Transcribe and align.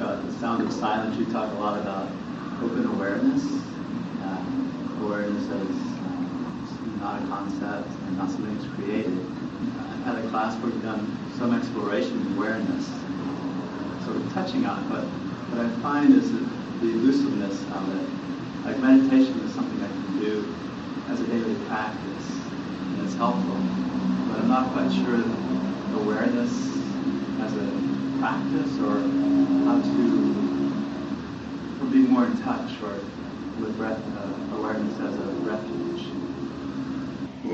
uh, 0.00 0.20
The 0.20 0.32
Sound 0.40 0.66
of 0.66 0.72
Silence, 0.72 1.16
you 1.18 1.26
talk 1.26 1.52
a 1.52 1.58
lot 1.58 1.78
about 1.78 2.08
open 2.62 2.86
awareness. 2.86 3.44
Uh, 4.22 5.04
awareness 5.04 5.44
as 5.44 5.52
uh, 5.52 7.00
not 7.00 7.22
a 7.22 7.26
concept 7.26 7.88
and 8.06 8.16
not 8.16 8.30
something 8.30 8.56
that's 8.56 8.74
created. 8.74 9.12
I've 9.12 10.04
had 10.04 10.24
a 10.24 10.28
class 10.30 10.56
where 10.60 10.72
we've 10.72 10.82
done 10.82 11.04
some 11.36 11.54
exploration 11.54 12.16
of 12.20 12.36
awareness, 12.36 12.86
sort 14.04 14.16
of 14.16 14.32
touching 14.32 14.64
on 14.64 14.84
it, 14.84 14.88
but 14.88 15.04
what 15.52 15.64
I 15.64 15.68
find 15.80 16.14
is 16.14 16.32
the 16.32 16.88
elusiveness 16.88 17.60
of 17.72 17.84
it. 17.96 18.08
Like 18.64 18.78
meditation 18.80 19.38
is 19.40 19.54
something 19.54 19.82
I 19.82 19.88
can 19.88 20.20
do 20.20 20.54
as 21.08 21.20
a 21.20 21.26
daily 21.26 21.54
practice, 21.66 22.26
and 22.96 23.04
it's 23.04 23.14
helpful. 23.16 23.56
But 24.28 24.40
I'm 24.40 24.48
not 24.48 24.72
quite 24.72 24.92
sure 24.92 25.16
that 25.16 26.00
awareness 26.00 26.52
as 27.40 27.52
a 27.56 27.99
practice 28.20 28.78
or 28.80 29.00
how 29.66 29.80
to 29.80 30.30
be 31.90 31.98
more 32.06 32.26
in 32.26 32.36
touch 32.42 32.70
or 32.82 32.94
with 33.60 33.76
breath, 33.76 33.98
uh, 33.98 34.56
awareness 34.58 34.94
as 35.00 35.16
a 35.16 35.26
refuge. 35.42 36.04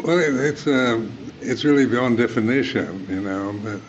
Well, 0.05 0.19
it's 0.19 0.67
uh, 0.67 1.01
it's 1.41 1.65
really 1.65 1.87
beyond 1.87 2.19
definition, 2.19 3.07
you 3.09 3.21
know. 3.23 3.81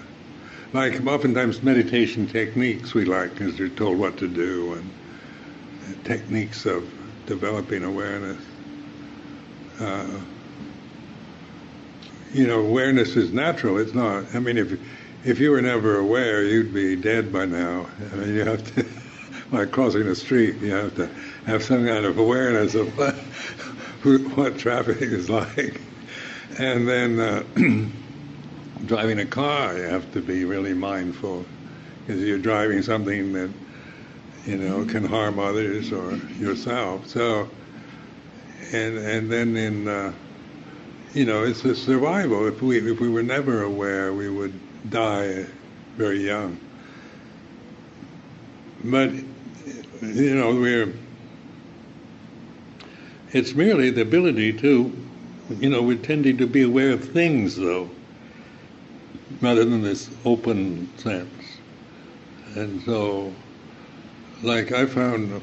Like 0.73 1.05
oftentimes 1.08 1.63
meditation 1.63 2.27
techniques 2.27 2.94
we 2.94 3.05
like 3.05 3.34
because 3.34 3.57
you're 3.57 3.70
told 3.70 3.98
what 3.98 4.18
to 4.18 4.27
do 4.27 4.73
and 4.73 6.04
techniques 6.05 6.66
of 6.66 6.84
developing 7.26 7.84
awareness. 7.84 8.38
Uh, 9.80 10.05
you 12.34 12.46
know, 12.48 12.59
awareness 12.66 13.16
is 13.16 13.34
natural. 13.34 13.77
It's 13.77 13.94
not. 13.94 14.26
I 14.35 14.40
mean, 14.40 14.57
if 14.57 14.73
if 15.23 15.39
you 15.39 15.52
were 15.52 15.62
never 15.62 15.98
aware, 15.98 16.44
you'd 16.44 16.73
be 16.73 16.95
dead 16.95 17.31
by 17.31 17.45
now. 17.45 17.88
I 18.12 18.16
mean, 18.16 18.35
you 18.35 18.45
have 18.45 18.76
to, 18.76 18.85
like 19.51 19.71
crossing 19.71 20.05
the 20.05 20.15
street, 20.15 20.55
you 20.57 20.71
have 20.71 20.96
to 20.96 21.07
have 21.46 21.63
some 21.63 21.85
kind 21.85 22.05
of 22.05 22.18
awareness 22.18 22.76
of 22.76 22.98
what, 22.98 23.15
what 24.35 24.57
traffic 24.57 25.01
is 25.01 25.29
like. 25.29 25.82
And 26.59 26.87
then 26.87 27.20
uh, 27.20 27.43
driving 28.85 29.20
a 29.20 29.26
car, 29.26 29.77
you 29.77 29.84
have 29.84 30.12
to 30.13 30.21
be 30.21 30.46
really 30.46 30.74
mindful 30.74 31.46
because 32.05 32.21
you're 32.24 32.37
driving 32.37 32.81
something 32.81 33.34
that 33.34 33.49
you 34.48 34.57
know, 34.57 34.85
can 34.85 35.04
harm 35.04 35.40
others 35.40 35.91
or 35.91 36.15
yourself. 36.40 37.07
So, 37.07 37.49
and 38.71 38.98
and 38.98 39.29
then 39.29 39.57
in, 39.57 39.87
uh, 39.87 40.13
you 41.13 41.26
know, 41.26 41.44
it's 41.44 41.63
a 41.66 41.76
survival. 41.76 42.48
If 42.48 42.62
we 42.62 42.77
if 42.91 43.00
we 43.00 43.10
were 43.10 43.24
never 43.24 43.63
aware, 43.63 44.13
we 44.13 44.30
would 44.30 44.54
die 44.90 45.46
very 45.96 46.26
young. 46.26 46.60
But 48.84 49.12
you 50.02 50.36
know, 50.36 50.55
we're. 50.55 50.94
It's 53.34 53.54
merely 53.54 53.90
the 53.90 54.02
ability 54.02 54.54
to, 54.54 54.91
you 55.60 55.70
know, 55.70 55.82
we're 55.82 55.98
tending 55.98 56.38
to 56.38 56.48
be 56.48 56.62
aware 56.62 56.91
of 56.91 57.10
things, 57.10 57.58
though, 57.58 57.90
rather 59.42 59.66
than 59.66 59.82
this 59.82 60.10
open 60.24 60.90
sense. 60.98 61.30
And 62.55 62.82
so 62.84 63.34
like 64.44 64.72
I 64.72 64.86
found, 64.86 65.42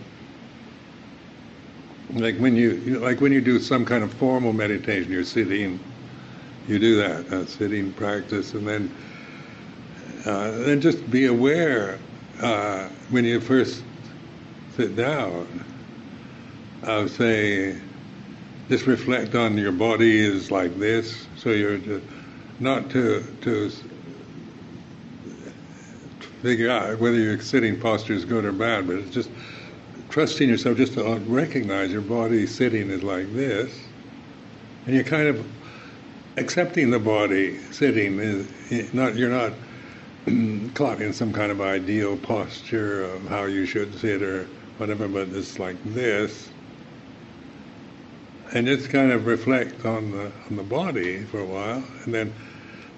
like 2.15 2.37
when 2.37 2.55
you, 2.57 3.01
like 3.01 3.21
when 3.21 3.33
you 3.33 3.41
do 3.41 3.59
some 3.59 3.85
kind 3.85 4.05
of 4.05 4.13
formal 4.15 4.53
meditation, 4.53 5.11
you're 5.11 5.25
sitting, 5.25 5.81
you 6.69 6.79
do 6.79 6.97
that 6.97 7.27
uh, 7.33 7.47
sitting 7.47 7.93
practice, 7.93 8.55
and 8.55 8.67
then 8.67 8.95
uh, 10.27 10.53
then 10.53 10.81
just 10.81 11.11
be 11.11 11.27
aware 11.27 11.99
uh, 12.41 12.89
when 13.11 13.25
you 13.25 13.41
first 13.41 13.83
sit 14.77 14.97
down 14.97 15.47
of 16.85 17.11
say, 17.11 17.77
just 18.69 18.87
reflect 18.87 19.35
on 19.35 19.59
your 19.59 19.73
body 19.73 20.19
is 20.19 20.51
like 20.51 20.79
this, 20.79 21.27
so 21.37 21.51
you're 21.51 21.79
just, 21.79 22.05
not 22.61 22.89
to 22.91 23.23
to 23.43 23.71
figure 26.43 26.71
out 26.71 26.99
whether 26.99 27.19
your 27.19 27.41
sitting 27.41 27.79
posture 27.81 28.13
is 28.13 28.25
good 28.25 28.45
or 28.45 28.53
bad, 28.53 28.87
but 28.87 28.97
it's 28.97 29.11
just 29.11 29.31
trusting 30.15 30.49
yourself 30.49 30.77
just 30.77 30.93
to 30.93 31.03
recognize 31.27 31.91
your 31.91 32.01
body 32.01 32.47
sitting 32.47 32.89
is 32.89 33.03
like 33.03 33.35
this, 33.35 33.77
and 34.87 34.95
you're 34.95 35.03
kind 35.03 35.27
of 35.27 35.45
accepting 36.37 36.91
the 36.91 37.01
body 37.01 37.59
sitting 37.73 38.21
is 38.21 38.95
not 38.95 39.17
you're 39.17 39.29
not 39.29 39.53
caught 40.75 41.03
in 41.03 41.13
some 41.13 41.33
kind 41.33 41.51
of 41.51 41.61
ideal 41.61 42.17
posture 42.17 43.03
of 43.03 43.27
how 43.27 43.47
you 43.47 43.67
should 43.67 43.93
sit 43.99 44.23
or 44.23 44.45
whatever, 44.79 45.09
but 45.09 45.27
it's 45.31 45.59
like 45.59 45.75
this. 45.83 46.49
And 48.53 48.69
just 48.69 48.91
kind 48.91 49.11
of 49.11 49.27
reflect 49.27 49.85
on 49.85 50.13
the 50.13 50.31
on 50.49 50.55
the 50.55 50.63
body 50.63 51.25
for 51.25 51.41
a 51.41 51.45
while, 51.45 51.83
and 52.05 52.15
then 52.15 52.33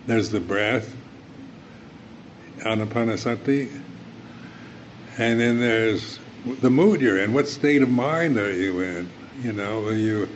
there's 0.06 0.28
the 0.28 0.40
breath, 0.40 0.94
anapanasati. 2.58 3.70
And 5.18 5.40
then 5.40 5.58
there's 5.58 6.18
the 6.46 6.70
mood 6.70 7.00
you're 7.00 7.18
in. 7.18 7.32
What 7.32 7.48
state 7.48 7.82
of 7.82 7.90
mind 7.90 8.38
are 8.38 8.52
you 8.52 8.80
in? 8.80 9.10
You 9.42 9.52
know, 9.52 9.84
are 9.86 9.92
you 9.92 10.28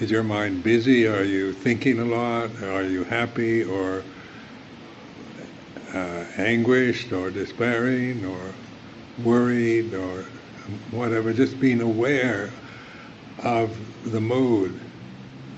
is 0.00 0.10
your 0.10 0.22
mind 0.22 0.62
busy? 0.62 1.06
Are 1.06 1.22
you 1.22 1.52
thinking 1.52 2.00
a 2.00 2.04
lot? 2.04 2.50
Are 2.62 2.82
you 2.82 3.04
happy 3.04 3.64
or 3.64 4.02
uh, 5.94 6.24
anguished 6.36 7.12
or 7.12 7.30
despairing 7.30 8.24
or 8.24 8.52
worried 9.22 9.94
or 9.94 10.24
whatever? 10.90 11.32
Just 11.32 11.60
being 11.60 11.80
aware 11.80 12.50
of 13.42 13.78
the 14.10 14.20
mood, 14.20 14.78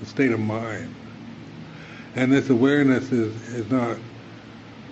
the 0.01 0.05
state 0.05 0.31
of 0.31 0.39
mind. 0.39 0.93
And 2.15 2.31
this 2.31 2.49
awareness 2.49 3.11
is, 3.11 3.33
is 3.53 3.69
not 3.71 3.97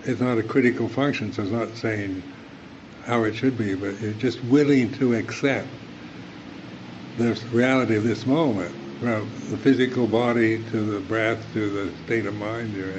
it's 0.04 0.20
not 0.20 0.38
a 0.38 0.42
critical 0.42 0.88
function, 0.88 1.32
so 1.32 1.42
it's 1.42 1.50
not 1.50 1.74
saying 1.76 2.22
how 3.08 3.24
it 3.24 3.34
should 3.34 3.56
be, 3.58 3.74
but 3.74 4.00
you're 4.00 4.12
just 4.12 4.44
willing 4.44 4.92
to 4.92 5.14
accept 5.14 5.68
the 7.16 7.34
reality 7.52 7.96
of 7.96 8.04
this 8.04 8.26
moment, 8.26 8.74
from 9.00 9.32
the 9.50 9.58
physical 9.58 10.06
body 10.06 10.62
to 10.64 10.84
the 10.92 11.00
breath 11.00 11.52
to 11.54 11.70
the 11.70 11.96
state 12.04 12.26
of 12.26 12.34
mind 12.34 12.74
you're 12.74 12.92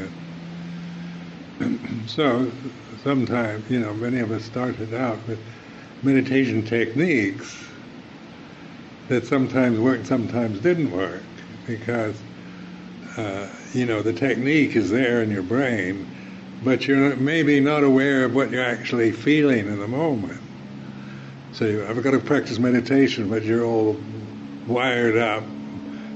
in. 1.60 2.06
so 2.08 2.52
sometimes, 3.04 3.70
you 3.70 3.80
know, 3.80 3.94
many 3.94 4.20
of 4.20 4.32
us 4.32 4.44
started 4.46 4.94
out 4.94 5.28
with 5.28 5.40
meditation 6.04 6.66
techniques 6.66 7.56
that 9.10 9.26
sometimes 9.28 9.80
worked, 9.80 10.08
sometimes 10.08 10.60
didn't 10.60 10.92
work, 10.92 11.24
because, 11.68 12.24
uh, 13.18 13.48
you 13.74 13.86
know, 13.86 14.02
the 14.02 14.14
technique 14.14 14.76
is 14.76 14.90
there 14.90 15.22
in 15.22 15.32
your 15.32 15.44
brain, 15.44 16.08
but 16.64 16.88
you're 16.88 17.16
maybe 17.16 17.60
not 17.60 17.84
aware 17.84 18.26
of 18.26 18.36
what 18.36 18.52
you're 18.52 18.64
actually 18.64 19.12
feeling 19.12 19.68
in 19.68 19.80
the 19.80 19.88
moment. 19.88 20.42
So 21.54 21.86
I've 21.88 22.02
got 22.04 22.12
to 22.12 22.20
practice 22.20 22.60
meditation, 22.60 23.30
but 23.30 23.44
you're 23.44 23.66
all 23.66 23.98
wired 24.68 25.18
up. 25.18 25.44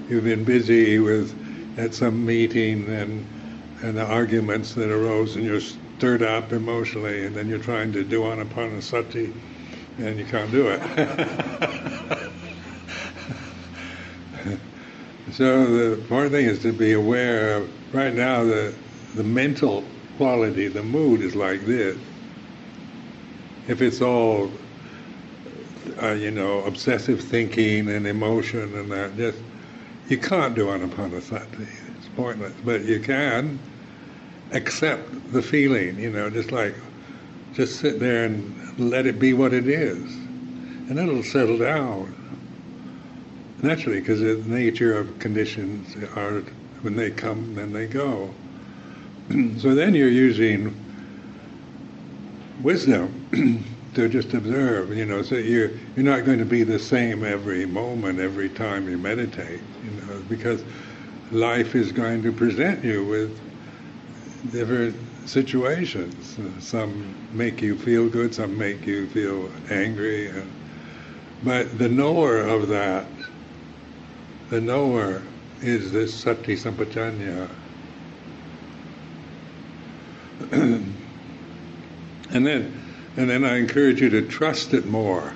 You've 0.09 0.25
been 0.25 0.43
busy 0.43 0.99
with 0.99 1.33
at 1.77 1.93
some 1.93 2.25
meeting 2.25 2.89
and 2.89 3.27
and 3.81 3.97
the 3.97 4.05
arguments 4.05 4.73
that 4.75 4.89
arose, 4.89 5.35
and 5.35 5.43
you're 5.43 5.59
stirred 5.59 6.23
up 6.23 6.53
emotionally, 6.53 7.25
and 7.25 7.35
then 7.35 7.49
you're 7.49 7.59
trying 7.59 7.91
to 7.91 8.05
do 8.05 8.21
anapanasati, 8.21 9.33
and 9.97 10.17
you 10.17 10.23
can't 10.23 10.49
do 10.51 10.67
it. 10.69 10.81
so 15.33 15.65
the 15.65 15.93
important 15.93 16.31
thing 16.31 16.45
is 16.45 16.59
to 16.59 16.71
be 16.71 16.93
aware 16.93 17.57
of 17.57 17.69
right 17.93 18.13
now 18.13 18.45
the 18.45 18.73
the 19.15 19.23
mental 19.23 19.83
quality, 20.18 20.68
the 20.68 20.84
mood 20.84 21.22
is 21.22 21.35
like 21.35 21.66
this. 21.66 21.98
If 23.68 23.81
it's 23.81 24.01
all, 24.01 24.51
uh, 26.01 26.12
you 26.12 26.31
know, 26.31 26.63
obsessive 26.65 27.21
thinking 27.21 27.89
and 27.89 28.06
emotion 28.06 28.75
and 28.75 28.92
that, 28.92 29.15
just 29.18 29.39
you 30.10 30.18
can't 30.18 30.56
do 30.56 30.65
anapanasati. 30.65 31.68
It's 31.98 32.07
pointless. 32.15 32.54
But 32.63 32.83
you 32.83 33.00
can 33.00 33.60
accept 34.51 35.31
the 35.31 35.42
feeling, 35.42 36.00
you 36.00 36.10
know, 36.12 36.30
just 36.30 36.51
like 36.51 36.75
just 37.54 37.80
sit 37.80 38.00
there 38.00 38.25
and 38.25 38.80
let 38.80 39.06
it 39.06 39.19
be 39.19 39.33
what 39.33 39.54
it 39.54 39.68
is, 39.68 40.01
and 40.89 40.98
it'll 41.00 41.24
settle 41.24 41.57
down 41.57 42.13
naturally 43.62 44.00
because 44.00 44.19
the 44.19 44.36
nature 44.45 44.98
of 44.98 45.19
conditions 45.19 45.95
are 46.16 46.42
when 46.81 46.95
they 46.95 47.09
come, 47.12 47.56
then 47.56 47.71
they 47.71 47.86
go. 47.88 48.33
so 49.59 49.75
then 49.75 49.95
you're 49.95 50.09
using 50.09 50.75
wisdom 52.61 53.63
to 53.95 54.09
just 54.09 54.33
observe, 54.33 54.95
you 54.95 55.05
know, 55.05 55.21
so 55.21 55.35
you're, 55.35 55.69
you're 55.95 56.05
not 56.05 56.25
going 56.25 56.39
to 56.39 56.45
be 56.45 56.63
the 56.63 56.79
same 56.79 57.23
every 57.23 57.65
moment, 57.65 58.19
every 58.19 58.49
time 58.49 58.89
you 58.89 58.97
meditate, 58.97 59.61
you 59.83 59.91
know, 59.91 60.21
because 60.29 60.63
life 61.31 61.75
is 61.75 61.91
going 61.91 62.21
to 62.23 62.31
present 62.31 62.83
you 62.83 63.05
with 63.05 63.39
different 64.51 64.95
situations. 65.25 66.37
Some 66.59 67.15
make 67.33 67.61
you 67.61 67.77
feel 67.77 68.09
good, 68.09 68.33
some 68.33 68.57
make 68.57 68.85
you 68.85 69.07
feel 69.07 69.49
angry. 69.69 70.29
Uh, 70.29 70.41
but 71.43 71.77
the 71.77 71.89
knower 71.89 72.39
of 72.39 72.67
that, 72.69 73.05
the 74.49 74.61
knower 74.61 75.21
is 75.61 75.91
this 75.91 76.13
sati 76.13 76.55
sampajanya. 76.55 77.49
and 80.51 82.45
then 82.45 82.80
and 83.16 83.30
then 83.30 83.45
I 83.45 83.57
encourage 83.57 84.01
you 84.01 84.10
to 84.10 84.28
trust 84.28 84.74
it 84.74 84.86
more. 84.86 85.34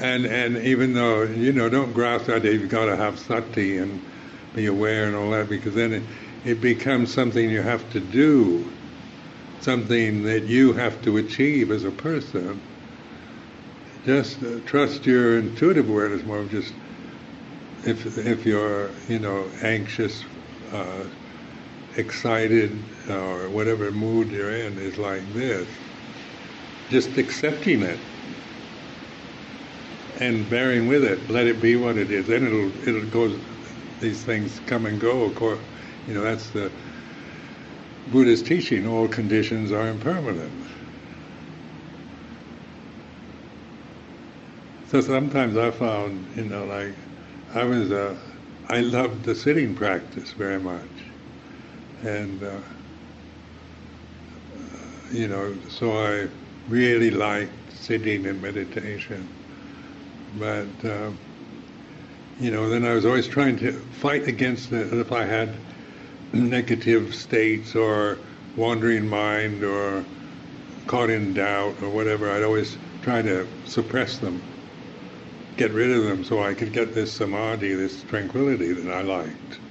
And 0.00 0.26
and 0.26 0.58
even 0.58 0.94
though 0.94 1.22
you 1.22 1.52
know, 1.52 1.68
don't 1.68 1.92
grasp 1.92 2.26
that 2.26 2.44
you've 2.44 2.70
got 2.70 2.86
to 2.86 2.96
have 2.96 3.18
sati 3.18 3.78
and 3.78 4.00
be 4.54 4.66
aware 4.66 5.06
and 5.06 5.16
all 5.16 5.30
that, 5.30 5.48
because 5.48 5.74
then 5.74 5.92
it, 5.92 6.02
it 6.44 6.60
becomes 6.60 7.12
something 7.12 7.48
you 7.48 7.62
have 7.62 7.88
to 7.92 8.00
do, 8.00 8.70
something 9.60 10.24
that 10.24 10.44
you 10.44 10.72
have 10.72 11.00
to 11.02 11.16
achieve 11.16 11.70
as 11.70 11.84
a 11.84 11.90
person. 11.90 12.60
Just 14.04 14.42
uh, 14.42 14.58
trust 14.66 15.06
your 15.06 15.38
intuitive 15.38 15.88
awareness 15.88 16.24
more. 16.24 16.44
Just 16.44 16.72
if 17.84 18.18
if 18.18 18.44
you're 18.44 18.90
you 19.08 19.18
know 19.18 19.48
anxious, 19.62 20.24
uh, 20.72 21.04
excited, 21.96 22.70
or 23.08 23.48
whatever 23.50 23.90
mood 23.90 24.30
you're 24.30 24.50
in 24.54 24.78
is 24.78 24.98
like 24.98 25.22
this, 25.34 25.68
just 26.90 27.16
accepting 27.18 27.82
it 27.82 27.98
and 30.20 30.48
bearing 30.48 30.88
with 30.88 31.04
it. 31.04 31.30
Let 31.30 31.46
it 31.46 31.60
be 31.60 31.76
what 31.76 31.96
it 31.96 32.10
is. 32.10 32.26
Then 32.26 32.46
it'll 32.46 32.88
it'll 32.88 33.10
go. 33.10 33.36
These 34.00 34.24
things 34.24 34.60
come 34.66 34.86
and 34.86 35.00
go. 35.00 35.22
Of 35.22 35.34
course, 35.36 35.60
you 36.08 36.14
know 36.14 36.22
that's 36.22 36.50
the 36.50 36.70
Buddha's 38.10 38.42
teaching. 38.42 38.86
All 38.86 39.08
conditions 39.08 39.72
are 39.72 39.88
impermanent. 39.88 40.52
So 44.92 45.00
sometimes 45.00 45.56
I 45.56 45.70
found, 45.70 46.26
you 46.36 46.44
know, 46.44 46.66
like 46.66 46.94
I 47.54 47.64
was, 47.64 47.90
a, 47.90 48.14
I 48.68 48.80
loved 48.80 49.24
the 49.24 49.34
sitting 49.34 49.74
practice 49.74 50.32
very 50.32 50.60
much, 50.60 50.82
and 52.02 52.42
uh, 52.42 52.58
you 55.12 55.28
know, 55.28 55.54
so 55.68 55.92
I 55.92 56.28
really 56.68 57.10
liked 57.10 57.52
sitting 57.72 58.26
and 58.26 58.40
meditation. 58.40 59.28
But 60.38 60.84
uh, 60.84 61.10
you 62.40 62.50
know, 62.50 62.68
then 62.68 62.84
I 62.84 62.94
was 62.94 63.04
always 63.04 63.28
trying 63.28 63.58
to 63.58 63.72
fight 63.72 64.26
against 64.26 64.72
it 64.72 64.92
if 64.92 65.12
I 65.12 65.24
had 65.24 65.54
negative 66.32 67.14
states 67.14 67.74
or 67.74 68.18
wandering 68.56 69.08
mind 69.08 69.62
or 69.62 70.04
caught 70.86 71.10
in 71.10 71.34
doubt 71.34 71.82
or 71.82 71.90
whatever. 71.90 72.30
I'd 72.30 72.42
always 72.42 72.76
try 73.02 73.22
to 73.22 73.46
suppress 73.66 74.18
them 74.18 74.40
get 75.56 75.70
rid 75.72 75.92
of 75.92 76.02
them 76.04 76.24
so 76.24 76.42
I 76.42 76.54
could 76.54 76.72
get 76.72 76.94
this 76.94 77.12
samadhi, 77.12 77.74
this 77.74 78.02
tranquility 78.04 78.72
that 78.72 78.92
I 78.92 79.02
liked. 79.02 79.61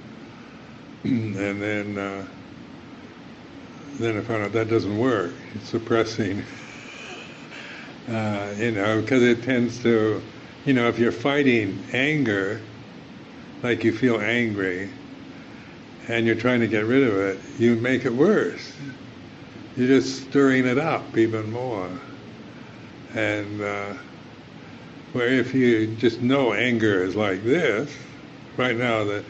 And 1.04 1.60
then 1.60 1.98
uh, 1.98 2.24
then 3.98 4.16
I 4.16 4.20
found 4.20 4.44
out 4.44 4.52
that 4.52 4.68
doesn't 4.68 4.98
work. 4.98 5.32
It's 5.54 5.68
suppressing, 5.68 6.42
uh, 8.08 8.54
you 8.56 8.72
know, 8.72 9.00
because 9.00 9.22
it 9.22 9.42
tends 9.42 9.82
to, 9.82 10.22
you 10.64 10.74
know, 10.74 10.88
if 10.88 10.98
you're 10.98 11.12
fighting 11.12 11.82
anger, 11.92 12.60
like 13.62 13.84
you 13.84 13.92
feel 13.92 14.20
angry, 14.20 14.90
and 16.08 16.26
you're 16.26 16.36
trying 16.36 16.60
to 16.60 16.68
get 16.68 16.86
rid 16.86 17.02
of 17.02 17.14
it, 17.16 17.38
you 17.58 17.76
make 17.76 18.04
it 18.04 18.12
worse. 18.12 18.72
You're 19.76 19.88
just 19.88 20.24
stirring 20.24 20.66
it 20.66 20.78
up 20.78 21.16
even 21.16 21.50
more. 21.50 21.90
And 23.14 23.60
uh, 23.60 23.94
where 25.12 25.28
if 25.28 25.54
you 25.54 25.94
just 25.96 26.20
know 26.20 26.52
anger 26.52 27.04
is 27.04 27.14
like 27.14 27.44
this, 27.44 27.94
right 28.56 28.76
now 28.76 29.04
the 29.04 29.24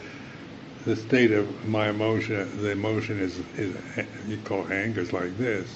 the 0.85 0.95
state 0.95 1.31
of 1.31 1.67
my 1.67 1.89
emotion, 1.89 2.61
the 2.61 2.71
emotion 2.71 3.19
is, 3.19 3.39
is 3.57 3.75
you 4.27 4.37
call 4.43 4.67
anger 4.71 5.01
is 5.01 5.13
like 5.13 5.37
this, 5.37 5.67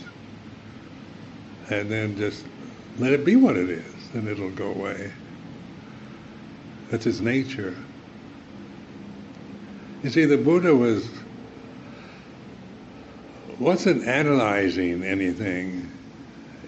and 1.70 1.90
then 1.90 2.18
just 2.18 2.46
let 2.98 3.14
it 3.14 3.24
be 3.24 3.36
what 3.36 3.56
it 3.56 3.70
is, 3.70 3.94
and 4.14 4.28
it'll 4.28 4.50
go 4.52 4.72
away. 4.72 5.12
That's 6.90 7.06
its 7.06 7.20
nature. 7.20 7.76
You 10.04 10.10
see, 10.10 10.26
the 10.26 10.38
Buddha 10.38 10.76
was 10.76 11.10
wasn't 13.60 14.06
analyzing 14.06 15.04
anything. 15.04 15.92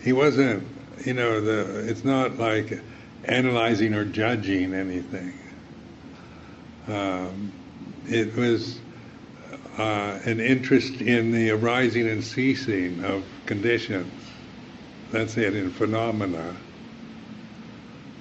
He 0.02 0.14
wasn't, 0.14 0.66
you 1.06 1.14
know, 1.14 1.42
the 1.42 1.90
it's 1.90 2.04
not 2.04 2.38
like 2.38 2.82
analyzing 3.26 3.94
or 3.94 4.06
judging 4.06 4.74
anything. 4.74 5.34
Um, 6.88 7.52
it 8.08 8.36
was 8.36 8.80
uh, 9.78 10.20
an 10.26 10.40
interest 10.40 11.02
in 11.02 11.32
the 11.32 11.52
arising 11.52 12.08
and 12.08 12.24
ceasing 12.24 13.04
of 13.04 13.24
conditions. 13.46 14.12
That's 15.12 15.38
it, 15.38 15.56
in 15.56 15.72
phenomena. 15.72 16.56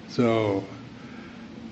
So, 0.08 0.64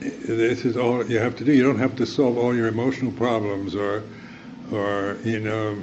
this 0.00 0.64
is 0.64 0.76
all 0.76 1.06
you 1.06 1.18
have 1.18 1.36
to 1.36 1.44
do. 1.44 1.52
You 1.52 1.62
don't 1.62 1.78
have 1.78 1.96
to 1.96 2.06
solve 2.06 2.36
all 2.36 2.54
your 2.54 2.68
emotional 2.68 3.12
problems 3.12 3.74
or, 3.74 4.02
or 4.72 5.16
you 5.24 5.40
know, 5.40 5.82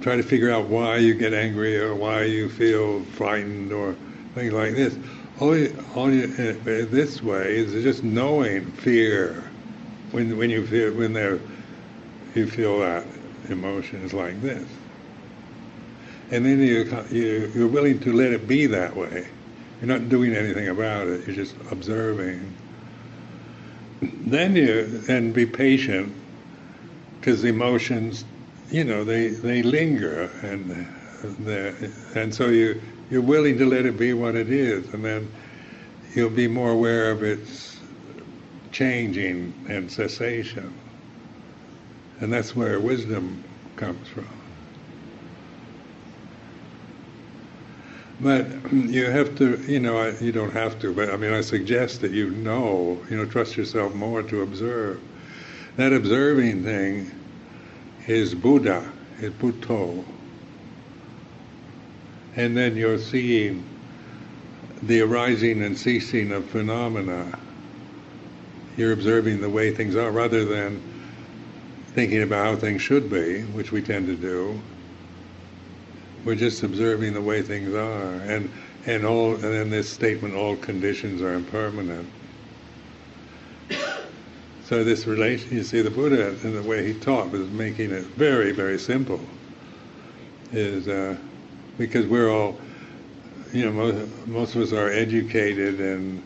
try 0.00 0.16
to 0.16 0.22
figure 0.22 0.50
out 0.50 0.66
why 0.66 0.96
you 0.96 1.14
get 1.14 1.32
angry 1.32 1.78
or 1.78 1.94
why 1.94 2.24
you 2.24 2.48
feel 2.48 3.02
frightened 3.04 3.72
or 3.72 3.94
things 4.34 4.52
like 4.52 4.74
this 4.74 4.96
all 5.40 5.56
you, 5.56 5.84
all 5.94 6.12
you, 6.12 6.24
uh, 6.24 6.86
this 6.90 7.22
way 7.22 7.56
is 7.56 7.72
just 7.82 8.02
knowing 8.02 8.66
fear. 8.72 9.47
When 10.12 10.36
when 10.36 10.50
you 10.50 10.66
feel 10.66 10.92
when 10.94 11.12
there, 11.12 11.38
you 12.34 12.46
feel 12.46 12.80
that 12.80 13.04
emotion 13.48 14.02
is 14.02 14.12
like 14.12 14.40
this, 14.40 14.66
and 16.30 16.44
then 16.44 16.60
you, 16.60 17.04
you 17.10 17.52
you're 17.54 17.68
willing 17.68 18.00
to 18.00 18.12
let 18.12 18.32
it 18.32 18.48
be 18.48 18.66
that 18.66 18.96
way. 18.96 19.26
You're 19.80 19.88
not 19.88 20.08
doing 20.08 20.34
anything 20.34 20.68
about 20.68 21.08
it. 21.08 21.26
You're 21.26 21.36
just 21.36 21.54
observing. 21.70 22.54
Then 24.00 24.56
you 24.56 25.02
and 25.08 25.34
be 25.34 25.46
patient, 25.46 26.14
because 27.20 27.44
emotions, 27.44 28.24
you 28.70 28.84
know, 28.84 29.04
they 29.04 29.28
they 29.28 29.62
linger 29.62 30.30
and 30.42 30.86
and 32.14 32.34
so 32.34 32.48
you 32.48 32.80
you're 33.10 33.22
willing 33.22 33.58
to 33.58 33.66
let 33.66 33.86
it 33.86 33.98
be 33.98 34.12
what 34.14 34.34
it 34.36 34.50
is, 34.50 34.92
and 34.94 35.04
then 35.04 35.30
you'll 36.14 36.30
be 36.30 36.48
more 36.48 36.70
aware 36.70 37.10
of 37.10 37.22
its 37.22 37.77
changing 38.78 39.52
and 39.68 39.90
cessation. 39.90 40.72
And 42.20 42.32
that's 42.32 42.54
where 42.54 42.78
wisdom 42.80 43.42
comes 43.76 44.06
from. 44.08 44.28
But 48.20 48.46
you 48.72 49.06
have 49.06 49.36
to, 49.38 49.56
you 49.70 49.78
know, 49.80 50.08
you 50.20 50.32
don't 50.32 50.52
have 50.52 50.78
to, 50.80 50.92
but 50.92 51.10
I 51.10 51.16
mean, 51.16 51.32
I 51.32 51.40
suggest 51.40 52.00
that 52.00 52.10
you 52.10 52.30
know, 52.30 53.00
you 53.08 53.16
know, 53.16 53.24
trust 53.24 53.56
yourself 53.56 53.94
more 53.94 54.22
to 54.24 54.42
observe. 54.42 55.00
That 55.76 55.92
observing 55.92 56.64
thing 56.64 57.12
is 58.06 58.34
Buddha, 58.34 58.90
is 59.20 59.32
Buddho 59.34 60.04
and 62.38 62.56
then 62.56 62.76
you're 62.76 62.98
seeing 62.98 63.64
the 64.82 65.00
arising 65.00 65.60
and 65.60 65.76
ceasing 65.76 66.30
of 66.30 66.44
phenomena. 66.46 67.36
You're 68.78 68.92
observing 68.92 69.40
the 69.40 69.50
way 69.50 69.74
things 69.74 69.96
are 69.96 70.12
rather 70.12 70.44
than 70.44 70.80
thinking 71.94 72.22
about 72.22 72.46
how 72.46 72.56
things 72.56 72.80
should 72.80 73.10
be, 73.10 73.42
which 73.42 73.72
we 73.72 73.82
tend 73.82 74.06
to 74.06 74.14
do. 74.14 74.58
We're 76.24 76.36
just 76.36 76.62
observing 76.62 77.12
the 77.12 77.20
way 77.20 77.42
things 77.42 77.74
are. 77.74 78.14
And 78.14 78.48
and 78.86 79.04
all 79.04 79.34
and 79.34 79.42
then 79.42 79.68
this 79.68 79.90
statement 79.90 80.36
all 80.36 80.54
conditions 80.54 81.20
are 81.22 81.34
impermanent. 81.34 82.08
So 84.64 84.84
this 84.84 85.08
relation 85.08 85.56
you 85.56 85.64
see 85.64 85.82
the 85.82 85.90
Buddha 85.90 86.28
and 86.44 86.56
the 86.56 86.62
way 86.62 86.86
he 86.86 86.94
taught 87.00 87.30
was 87.30 87.48
making 87.48 87.90
it 87.90 88.04
very, 88.04 88.52
very 88.52 88.78
simple. 88.78 89.20
Is 90.52 90.86
uh, 90.86 91.16
because 91.78 92.06
we're 92.06 92.30
all, 92.30 92.56
you 93.52 93.64
know, 93.64 93.72
most, 93.72 94.26
most 94.28 94.54
of 94.54 94.62
us 94.62 94.72
are 94.72 94.88
educated 94.88 95.80
and 95.80 96.22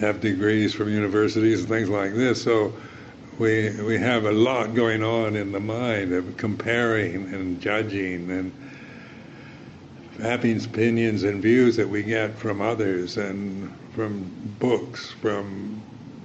have 0.00 0.20
degrees 0.20 0.74
from 0.74 0.88
universities 0.88 1.60
and 1.60 1.68
things 1.68 1.88
like 1.88 2.14
this. 2.14 2.42
So 2.42 2.72
we 3.38 3.70
we 3.82 3.98
have 3.98 4.24
a 4.24 4.32
lot 4.32 4.74
going 4.74 5.02
on 5.02 5.36
in 5.36 5.52
the 5.52 5.60
mind 5.60 6.12
of 6.12 6.36
comparing 6.36 7.32
and 7.32 7.60
judging 7.60 8.30
and 8.30 8.52
having 10.20 10.62
opinions 10.62 11.22
and 11.22 11.42
views 11.42 11.76
that 11.76 11.88
we 11.88 12.02
get 12.02 12.36
from 12.36 12.60
others 12.60 13.16
and 13.16 13.72
from 13.94 14.24
books, 14.58 15.10
from 15.10 15.82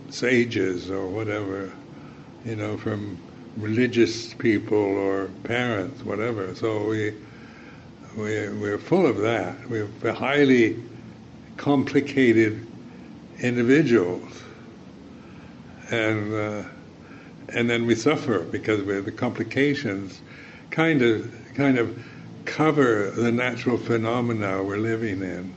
sages 0.09 0.89
or 0.91 1.07
whatever, 1.07 1.71
you 2.45 2.55
know, 2.55 2.77
from 2.77 3.17
religious 3.57 4.33
people 4.33 4.77
or 4.77 5.27
parents, 5.43 6.03
whatever. 6.03 6.53
So 6.55 6.85
we, 6.85 7.13
we, 8.17 8.49
we're 8.49 8.77
full 8.77 9.05
of 9.05 9.17
that. 9.17 9.55
We're 9.69 9.87
highly 10.13 10.81
complicated 11.57 12.67
individuals. 13.39 14.31
And, 15.91 16.33
uh, 16.33 16.63
and 17.49 17.69
then 17.69 17.85
we 17.85 17.95
suffer 17.95 18.39
because 18.39 18.85
the 18.85 19.11
complications 19.11 20.21
kind 20.71 21.01
of, 21.01 21.31
kind 21.55 21.77
of 21.77 21.97
cover 22.45 23.11
the 23.11 23.31
natural 23.31 23.77
phenomena 23.77 24.63
we're 24.63 24.77
living 24.77 25.21
in. 25.21 25.53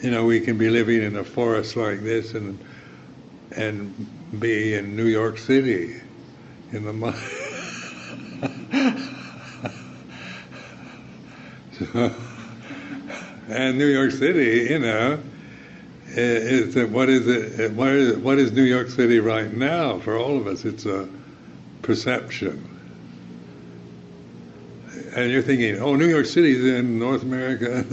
You 0.00 0.10
know, 0.10 0.24
we 0.24 0.40
can 0.40 0.58
be 0.58 0.68
living 0.68 1.02
in 1.02 1.16
a 1.16 1.24
forest 1.24 1.76
like 1.76 2.00
this 2.00 2.34
and, 2.34 2.58
and 3.52 3.94
be 4.40 4.74
in 4.74 4.96
New 4.96 5.06
York 5.06 5.38
City 5.38 6.00
in 6.72 6.84
the 6.84 6.92
so, 11.78 12.14
and 13.48 13.78
New 13.78 13.86
York 13.86 14.10
City, 14.10 14.72
you 14.72 14.78
know, 14.78 15.20
is 16.18 16.90
what 16.90 17.08
is 17.08 17.26
it? 17.26 17.72
What 17.72 17.88
is, 17.90 18.16
eh, 18.16 18.18
what 18.18 18.38
is 18.38 18.52
New 18.52 18.62
York 18.62 18.88
City 18.88 19.18
right 19.20 19.52
now 19.52 19.98
for 19.98 20.16
all 20.16 20.36
of 20.36 20.46
us? 20.46 20.64
It's 20.64 20.86
a 20.86 21.08
perception. 21.82 22.68
And 25.14 25.30
you're 25.30 25.42
thinking, 25.42 25.78
oh, 25.78 25.94
New 25.94 26.08
York 26.08 26.26
City's 26.26 26.64
in 26.64 26.98
North 26.98 27.22
America. 27.22 27.84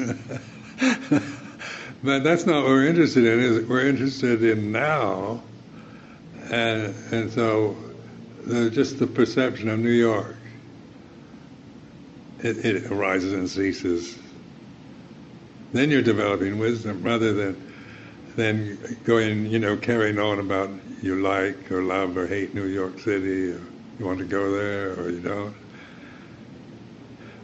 but 2.04 2.24
that's 2.24 2.46
not 2.46 2.64
what 2.64 2.68
we're 2.70 2.88
interested 2.88 3.26
in. 3.26 3.40
Is 3.40 3.66
we're 3.68 3.88
interested 3.88 4.44
in 4.44 4.72
now, 4.72 5.42
and 6.52 6.94
and 7.12 7.32
so 7.32 7.76
the, 8.46 8.70
just 8.70 9.00
the 9.00 9.08
perception 9.08 9.70
of 9.70 9.80
New 9.80 9.90
York. 9.90 10.36
It, 12.42 12.64
it 12.66 12.92
arises 12.92 13.34
and 13.34 13.50
ceases. 13.50 14.18
Then 15.74 15.92
you're 15.92 16.02
developing 16.02 16.58
wisdom 16.58 17.04
rather 17.04 17.34
than 17.34 17.69
than 18.40 18.80
going, 19.04 19.46
you 19.48 19.60
know, 19.60 19.76
carrying 19.76 20.18
on 20.18 20.40
about 20.40 20.70
you 21.02 21.22
like 21.22 21.70
or 21.72 21.84
love 21.84 22.16
or 22.16 22.26
hate 22.26 22.56
New 22.56 22.68
York 22.68 22.98
City, 23.00 23.52
or 23.52 23.62
you 24.00 24.06
want 24.06 24.20
to 24.20 24.26
go 24.26 24.52
there 24.52 24.94
or 24.94 25.10
you 25.10 25.20
don't. 25.20 25.54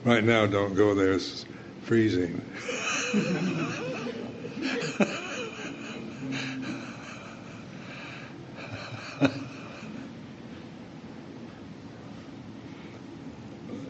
Right 0.06 0.24
now, 0.24 0.46
don't 0.46 0.74
go 0.74 0.96
there. 0.96 1.14
It's 1.14 1.46
freezing. 1.84 2.42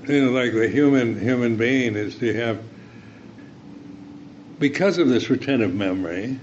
you 0.08 0.26
know, 0.26 0.32
like 0.32 0.54
the 0.54 0.68
human 0.68 1.20
human 1.20 1.56
being 1.56 1.96
is 1.96 2.18
to 2.18 2.34
have 2.34 2.64
because 4.58 4.98
of 4.98 5.10
this 5.10 5.30
retentive 5.30 5.76
memory, 5.76 6.40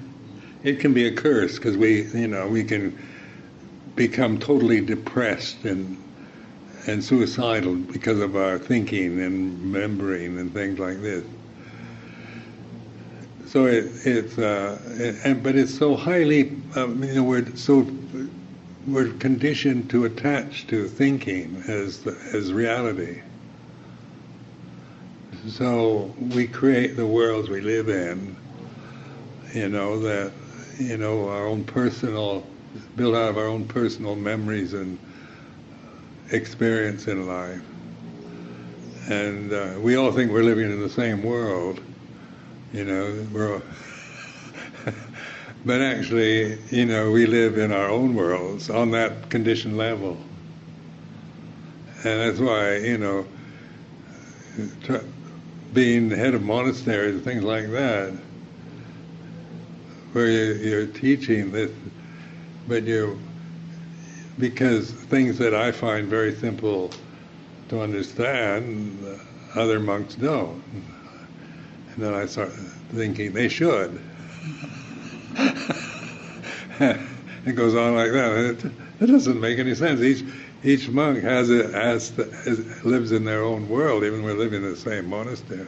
it 0.64 0.81
can 0.81 0.95
be 0.95 1.07
a 1.07 1.12
curse 1.12 1.57
because 1.57 1.76
we, 1.76 2.02
you 2.12 2.28
know, 2.28 2.47
we 2.49 2.64
can 2.64 2.97
become 3.97 4.38
totally 4.38 4.81
depressed 4.81 5.64
and 5.64 5.99
and 6.87 7.04
suicidal 7.04 7.76
because 7.76 8.19
of 8.19 8.35
our 8.35 8.59
thinking 8.59 9.21
and 9.21 9.61
remembering 9.61 10.38
and 10.38 10.52
things 10.52 10.81
like 10.81 11.00
this. 11.00 11.25
So 13.47 13.66
it, 13.66 13.85
it's, 14.04 14.37
uh, 14.38 14.81
it, 14.95 15.16
and, 15.25 15.42
but 15.42 15.54
it's 15.54 15.73
so 15.73 15.95
highly, 15.95 16.57
um, 16.75 17.04
you 17.04 17.14
know, 17.14 17.23
we're 17.23 17.54
so 17.54 17.87
we're 18.87 19.12
conditioned 19.14 19.90
to 19.90 20.07
attach 20.07 20.66
to 20.69 20.88
thinking 20.88 21.62
as 21.69 22.04
as 22.33 22.52
reality. 22.52 23.21
So 25.49 26.14
we 26.35 26.47
create 26.47 26.97
the 26.97 27.07
worlds 27.07 27.49
we 27.49 27.61
live 27.61 27.88
in. 27.88 28.37
You 29.52 29.69
know 29.69 30.00
that 30.00 30.33
you 30.79 30.97
know, 30.97 31.29
our 31.29 31.47
own 31.47 31.64
personal, 31.64 32.45
built 32.97 33.14
out 33.14 33.31
of 33.31 33.38
our 33.38 33.47
own 33.47 33.67
personal 33.67 34.17
memories 34.17 34.73
and 34.73 34.99
experience 36.31 37.09
in 37.09 37.26
life. 37.26 37.62
And 39.11 39.52
uh, 39.52 39.75
we 39.81 39.97
all 39.97 40.12
think 40.12 40.31
we're 40.31 40.45
living 40.45 40.71
in 40.71 40.81
the 40.81 40.88
same 40.88 41.23
world, 41.23 41.81
you 42.73 42.85
know, 42.85 43.26
we're 43.33 43.55
all 43.55 43.62
but 45.64 45.81
actually, 45.81 46.59
you 46.71 46.87
know, 46.87 47.11
we 47.11 47.26
live 47.26 47.59
in 47.59 47.73
our 47.73 47.88
own 47.88 48.14
worlds 48.14 48.71
on 48.71 48.91
that 48.93 49.31
conditioned 49.31 49.76
level. 49.76 50.17
And 52.05 52.21
that's 52.21 52.41
why, 52.41 52.76
you 52.79 52.99
know, 52.99 53.26
being 55.73 56.09
the 56.09 56.17
head 56.17 56.35
of 56.35 56.43
monasteries 56.43 57.14
and 57.14 57.25
things 57.25 57.45
like 57.45 57.71
that, 57.71 58.12
where 60.12 60.28
you're 60.28 60.87
teaching 60.87 61.50
this, 61.52 61.71
but 62.69 62.85
you, 62.85 63.19
because 64.38 64.90
things 64.90 65.38
that 65.38 65.54
I 65.54 65.73
find 65.73 66.09
very 66.09 66.35
simple 66.35 66.90
to 67.69 67.81
understand, 67.81 69.19
other 69.54 69.81
monks 69.81 70.14
don't. 70.14 70.62
And 71.95 72.04
then 72.04 72.14
I 72.14 72.26
start 72.26 72.52
thinking 72.92 73.33
they 73.33 73.49
should. 73.49 74.00
it 76.81 77.54
goes 77.54 77.75
on 77.75 77.95
like 77.95 78.12
that. 78.12 78.64
It, 78.64 78.73
it, 79.00 79.07
doesn't 79.07 79.40
make 79.40 79.59
any 79.59 79.75
sense. 79.75 80.00
Each 80.00 80.25
each 80.64 80.88
monk 80.88 81.23
has 81.23 81.50
it 81.50 81.75
as, 81.75 82.16
lives 82.85 83.11
in 83.12 83.25
their 83.25 83.42
own 83.42 83.69
world, 83.69 84.04
even 84.04 84.23
we're 84.23 84.35
living 84.35 84.62
in 84.62 84.71
the 84.71 84.76
same 84.76 85.07
monastery. 85.07 85.66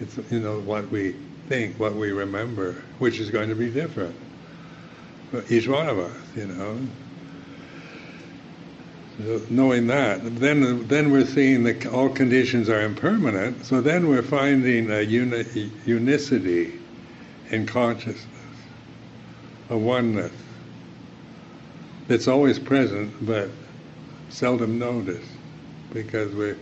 It's 0.00 0.18
you 0.30 0.40
know 0.40 0.60
what 0.60 0.90
we 0.90 1.14
think, 1.50 1.80
what 1.80 1.96
we 1.96 2.12
remember, 2.12 2.74
which 3.00 3.18
is 3.18 3.28
going 3.28 3.48
to 3.48 3.56
be 3.56 3.68
different 3.68 4.14
each 5.48 5.66
one 5.66 5.88
of 5.88 5.98
us, 5.98 6.16
you 6.36 6.46
know. 6.46 6.78
Knowing 9.50 9.88
that, 9.88 10.36
then 10.36 10.86
then 10.86 11.10
we're 11.10 11.26
seeing 11.26 11.64
that 11.64 11.86
all 11.86 12.08
conditions 12.08 12.68
are 12.68 12.80
impermanent. 12.82 13.66
So 13.66 13.80
then 13.80 14.08
we're 14.08 14.22
finding 14.22 14.90
a 14.90 15.02
uni- 15.02 15.70
unicity 15.84 16.72
in 17.50 17.66
consciousness, 17.66 18.24
a 19.70 19.76
oneness 19.76 20.32
that's 22.06 22.28
always 22.28 22.58
present 22.60 23.12
but 23.26 23.50
seldom 24.30 24.78
noticed 24.78 25.28
because 25.92 26.32
we're 26.32 26.56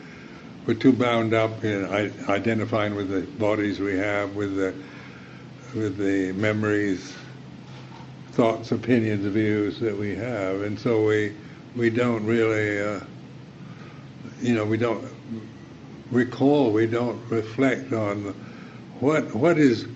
we're 0.68 0.74
too 0.74 0.92
bound 0.92 1.32
up 1.32 1.64
in 1.64 1.86
identifying 2.28 2.94
with 2.94 3.08
the 3.08 3.22
bodies 3.38 3.80
we 3.80 3.96
have, 3.96 4.36
with 4.36 4.54
the 4.54 4.74
with 5.74 5.96
the 5.96 6.30
memories, 6.32 7.14
thoughts, 8.32 8.70
opinions, 8.70 9.24
views 9.24 9.80
that 9.80 9.96
we 9.96 10.14
have, 10.14 10.60
and 10.60 10.78
so 10.78 11.06
we 11.06 11.32
we 11.74 11.88
don't 11.88 12.24
really, 12.26 12.80
uh, 12.82 13.00
you 14.42 14.54
know, 14.54 14.66
we 14.66 14.76
don't 14.76 15.08
recall, 16.10 16.70
we 16.70 16.86
don't 16.86 17.18
reflect 17.30 17.94
on 17.94 18.34
what 19.00 19.34
what 19.34 19.56
is, 19.56 19.86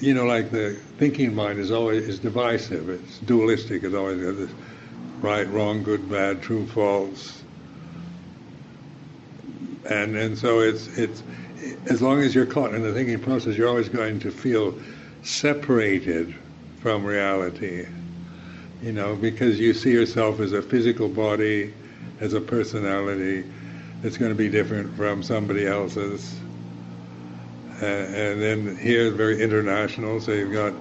you 0.00 0.14
know, 0.14 0.24
like 0.24 0.50
the 0.50 0.72
thinking 0.96 1.34
mind 1.34 1.58
is 1.58 1.70
always 1.70 2.08
is 2.08 2.18
divisive. 2.18 2.88
It's 2.88 3.18
dualistic. 3.18 3.84
It's 3.84 3.94
always 3.94 4.22
got 4.22 4.38
this 4.38 4.50
right, 5.20 5.48
wrong, 5.50 5.82
good, 5.82 6.10
bad, 6.10 6.40
true, 6.40 6.66
false 6.68 7.43
and 9.86 10.16
and 10.16 10.36
so 10.36 10.60
it's 10.60 10.86
it's 10.98 11.22
as 11.88 12.02
long 12.02 12.20
as 12.20 12.34
you're 12.34 12.46
caught 12.46 12.74
in 12.74 12.82
the 12.82 12.92
thinking 12.92 13.18
process, 13.18 13.56
you're 13.56 13.68
always 13.68 13.88
going 13.88 14.18
to 14.20 14.30
feel 14.30 14.74
separated 15.22 16.34
from 16.80 17.04
reality. 17.04 17.86
You 18.82 18.92
know, 18.92 19.16
because 19.16 19.58
you 19.58 19.72
see 19.72 19.92
yourself 19.92 20.40
as 20.40 20.52
a 20.52 20.60
physical 20.60 21.08
body, 21.08 21.72
as 22.20 22.34
a 22.34 22.40
personality 22.40 23.44
that's 24.02 24.18
going 24.18 24.30
to 24.30 24.36
be 24.36 24.48
different 24.48 24.94
from 24.96 25.22
somebody 25.22 25.66
else's. 25.66 26.38
Uh, 27.80 27.86
and 27.86 28.40
then 28.40 28.76
here, 28.76 29.10
very 29.10 29.42
international, 29.42 30.20
so 30.20 30.32
you've 30.32 30.52
got 30.52 30.72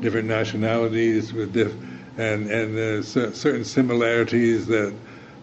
different 0.00 0.26
nationalities 0.26 1.32
with 1.32 1.52
diff- 1.52 1.76
and 2.18 2.50
and 2.50 2.76
there's 2.76 3.08
certain 3.08 3.64
similarities 3.64 4.66
that 4.66 4.94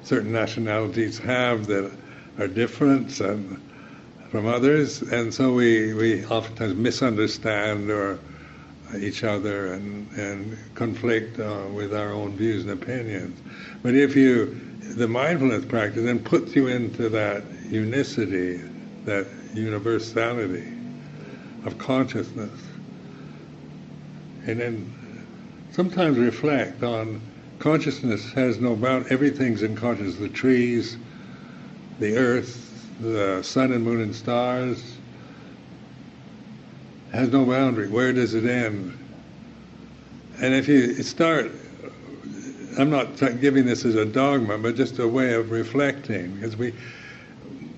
certain 0.04 0.32
nationalities 0.32 1.18
have 1.18 1.68
that 1.68 1.92
are 2.40 2.48
different 2.48 3.20
and 3.20 3.62
from 4.32 4.46
others, 4.46 5.02
and 5.02 5.34
so 5.34 5.54
we, 5.54 5.94
we 5.94 6.26
oftentimes 6.26 6.76
misunderstand 6.76 7.90
or 7.90 8.20
each 9.00 9.24
other 9.24 9.74
and, 9.74 10.10
and 10.12 10.58
conflict 10.76 11.40
uh, 11.40 11.66
with 11.74 11.94
our 11.94 12.12
own 12.12 12.36
views 12.36 12.64
and 12.64 12.72
opinions. 12.72 13.40
But 13.82 13.96
if 13.96 14.16
you, 14.16 14.60
the 14.82 15.08
mindfulness 15.08 15.66
practice 15.66 16.04
then 16.04 16.20
puts 16.20 16.56
you 16.56 16.68
into 16.68 17.10
that 17.10 17.44
unicity, 17.70 18.58
that 19.06 19.26
universality 19.54 20.74
of 21.66 21.78
consciousness, 21.78 22.52
and 24.46 24.60
then 24.60 24.94
sometimes 25.72 26.18
reflect 26.18 26.84
on 26.84 27.22
consciousness 27.60 28.32
has 28.34 28.60
no 28.60 28.76
bound. 28.76 29.08
Everything's 29.10 29.64
in 29.64 29.76
consciousness. 29.76 30.18
The 30.18 30.30
trees, 30.30 30.98
the 32.00 32.18
earth, 32.18 32.66
the 33.02 33.42
sun 33.44 33.72
and 33.72 33.84
moon 33.84 34.02
and 34.02 34.16
stars 34.16 34.98
has 37.12 37.30
no 37.30 37.46
boundary. 37.46 37.88
Where 37.88 38.14
does 38.14 38.34
it 38.34 38.46
end? 38.46 38.98
And 40.42 40.54
if 40.54 40.68
you 40.68 40.94
start, 41.04 41.52
I'm 42.78 42.90
not 42.90 43.18
giving 43.42 43.66
this 43.66 43.84
as 43.84 43.96
a 43.96 44.06
dogma, 44.06 44.58
but 44.58 44.76
just 44.76 45.00
a 45.00 45.08
way 45.08 45.34
of 45.34 45.52
reflecting, 45.52 46.36
because 46.36 46.56
we 46.56 46.74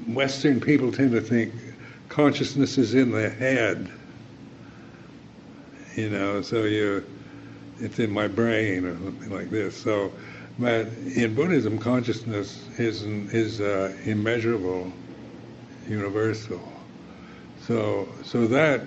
Western 0.07 0.59
people 0.59 0.91
tend 0.91 1.11
to 1.11 1.21
think 1.21 1.53
consciousness 2.09 2.77
is 2.77 2.93
in 2.93 3.11
the 3.11 3.29
head. 3.29 3.89
You 5.95 6.09
know, 6.09 6.41
so 6.41 6.63
you, 6.63 7.05
it's 7.79 7.99
in 7.99 8.11
my 8.11 8.27
brain 8.27 8.85
or 8.85 8.93
something 8.95 9.31
like 9.31 9.49
this. 9.49 9.75
So, 9.75 10.11
but 10.61 10.87
in 11.15 11.33
Buddhism, 11.33 11.79
consciousness 11.79 12.69
is 12.77 13.01
is 13.33 13.59
uh, 13.59 13.93
immeasurable, 14.05 14.93
universal. 15.87 16.61
So, 17.61 18.07
so 18.23 18.45
that 18.47 18.81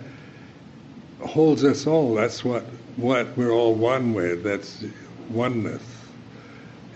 holds 1.21 1.64
us 1.64 1.87
all. 1.87 2.14
That's 2.14 2.45
what 2.45 2.62
what 2.97 3.37
we're 3.37 3.50
all 3.50 3.75
one 3.75 4.14
with. 4.14 4.45
That's 4.45 4.85
oneness. 5.31 5.83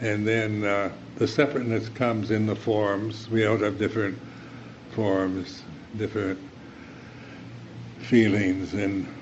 And 0.01 0.27
then 0.27 0.65
uh, 0.65 0.93
the 1.17 1.27
separateness 1.27 1.89
comes 1.89 2.31
in 2.31 2.47
the 2.47 2.55
forms. 2.55 3.29
We 3.29 3.47
all 3.47 3.59
have 3.59 3.79
different 3.79 4.17
forms, 4.93 5.65
different 5.97 6.39
feelings 7.99 8.75
and 8.75 9.13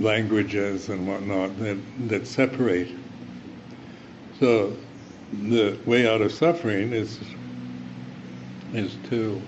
languages 0.00 0.88
and 0.88 1.06
whatnot 1.06 1.56
that, 1.60 1.78
that 2.08 2.26
separate. 2.26 2.88
So 4.40 4.76
the 5.32 5.76
way 5.86 6.08
out 6.08 6.20
of 6.22 6.32
suffering 6.32 6.92
is 6.92 7.18
is 8.74 8.94
to 9.08 9.40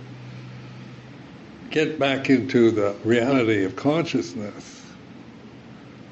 get 1.70 1.98
back 1.98 2.30
into 2.30 2.70
the 2.70 2.94
reality 3.04 3.64
of 3.64 3.76
consciousness 3.76 4.78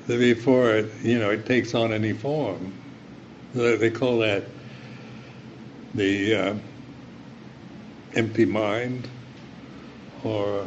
before 0.07 0.71
it, 0.71 0.93
you 1.03 1.19
know, 1.19 1.31
it 1.31 1.47
takes 1.47 1.75
on 1.75 1.93
any 1.93 2.13
form. 2.13 2.73
They 3.55 3.91
call 3.91 4.19
that 4.19 4.45
the 5.95 6.35
uh, 6.35 6.55
empty 8.15 8.45
mind 8.45 9.09
or 10.23 10.67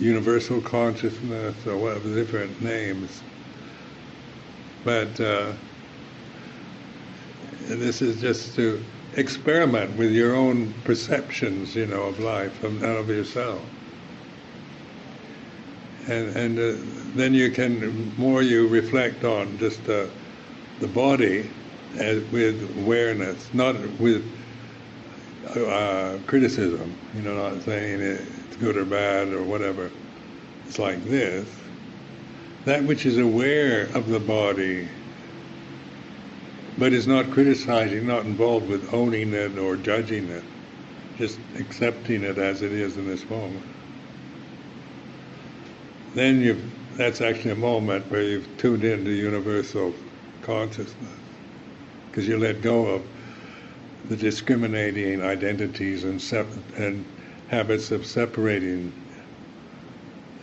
universal 0.00 0.60
consciousness 0.60 1.66
or 1.66 1.76
whatever 1.76 2.14
different 2.14 2.60
names. 2.62 3.22
But 4.84 5.20
uh, 5.20 5.52
this 7.66 8.02
is 8.02 8.20
just 8.20 8.54
to 8.56 8.82
experiment 9.16 9.96
with 9.96 10.12
your 10.12 10.34
own 10.34 10.72
perceptions, 10.84 11.74
you 11.74 11.86
know, 11.86 12.02
of 12.02 12.20
life 12.20 12.62
and 12.64 12.82
of 12.84 13.08
yourself. 13.08 13.60
And, 16.08 16.36
and 16.36 16.58
uh, 16.58 16.80
then 17.14 17.34
you 17.34 17.50
can, 17.50 18.14
more 18.16 18.42
you 18.42 18.68
reflect 18.68 19.24
on 19.24 19.58
just 19.58 19.88
uh, 19.88 20.06
the 20.80 20.86
body 20.86 21.50
as, 21.98 22.22
with 22.30 22.62
awareness, 22.78 23.52
not 23.54 23.74
with 23.98 24.24
uh, 25.54 26.18
criticism, 26.26 26.94
you 27.14 27.22
know, 27.22 27.50
not 27.50 27.62
saying 27.62 28.00
it's 28.00 28.56
good 28.56 28.76
or 28.76 28.84
bad 28.84 29.28
or 29.32 29.42
whatever. 29.42 29.90
It's 30.66 30.78
like 30.78 31.02
this. 31.04 31.48
That 32.64 32.84
which 32.84 33.06
is 33.06 33.18
aware 33.18 33.82
of 33.94 34.08
the 34.08 34.20
body, 34.20 34.88
but 36.78 36.92
is 36.92 37.06
not 37.06 37.30
criticizing, 37.30 38.06
not 38.06 38.26
involved 38.26 38.68
with 38.68 38.92
owning 38.92 39.32
it 39.32 39.58
or 39.58 39.76
judging 39.76 40.28
it, 40.28 40.44
just 41.16 41.38
accepting 41.58 42.22
it 42.22 42.38
as 42.38 42.62
it 42.62 42.72
is 42.72 42.96
in 42.96 43.06
this 43.06 43.28
moment. 43.30 43.64
Then 46.14 46.40
you 46.40 46.60
that's 46.96 47.20
actually 47.20 47.50
a 47.50 47.56
moment 47.56 48.10
where 48.10 48.22
you've 48.22 48.56
tuned 48.58 48.84
into 48.84 49.10
universal 49.10 49.94
consciousness 50.42 51.10
because 52.10 52.26
you 52.26 52.38
let 52.38 52.62
go 52.62 52.86
of 52.86 53.02
the 54.08 54.16
discriminating 54.16 55.22
identities 55.22 56.04
and, 56.04 56.20
sep- 56.20 56.46
and 56.78 57.04
habits 57.48 57.90
of 57.90 58.06
separating. 58.06 58.92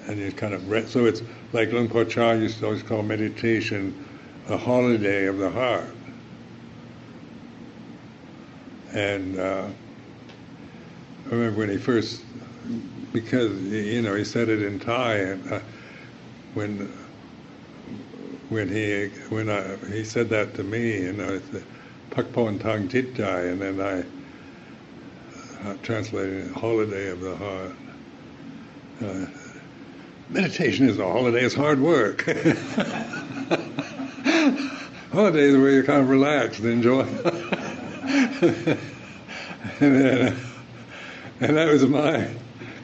And 0.07 0.19
you 0.19 0.31
kind 0.31 0.53
of 0.53 0.69
re- 0.69 0.85
so 0.85 1.05
it's 1.05 1.23
like 1.53 1.71
Luang 1.71 1.89
Por 1.89 2.05
Chah 2.05 2.33
used 2.33 2.59
to 2.59 2.65
always 2.65 2.83
call 2.83 3.01
meditation 3.03 4.05
a 4.49 4.57
holiday 4.57 5.25
of 5.25 5.39
the 5.39 5.49
heart. 5.49 5.92
And 8.93 9.39
uh, 9.39 9.67
I 11.25 11.29
remember 11.29 11.59
when 11.59 11.69
he 11.69 11.77
first, 11.77 12.21
because 13.11 13.59
you 13.63 14.01
know 14.01 14.15
he 14.15 14.23
said 14.23 14.49
it 14.49 14.61
in 14.61 14.79
Thai, 14.79 15.15
and 15.15 15.53
uh, 15.53 15.59
when 16.53 16.91
when 18.49 18.69
he 18.69 19.07
when 19.29 19.49
I, 19.49 19.75
he 19.87 20.03
said 20.03 20.29
that 20.29 20.53
to 20.55 20.63
me, 20.63 21.09
I 21.09 21.13
said, 21.13 21.63
Pakpon 22.11 22.61
Tang 22.61 22.87
Jai, 22.87 23.41
and 23.41 23.59
then 23.59 23.81
I 23.81 24.01
uh, 25.67 25.75
translated 25.81 26.45
it, 26.45 26.51
Holiday 26.51 27.09
of 27.09 27.19
the 27.21 27.35
Heart. 27.35 27.71
Uh, 29.03 29.25
meditation 30.29 30.87
is 30.87 30.99
a 30.99 31.05
holiday, 31.05 31.43
it's 31.43 31.55
hard 31.55 31.79
work. 31.79 32.21
holiday 35.11 35.43
is 35.45 35.57
where 35.57 35.71
you 35.71 35.83
kind 35.83 36.01
of 36.01 36.09
relax 36.09 36.59
and 36.59 36.67
enjoy. 36.67 37.07
and, 38.43 38.77
then, 39.79 40.37
and 41.39 41.57
that 41.57 41.71
was 41.71 41.85
my, 41.85 42.27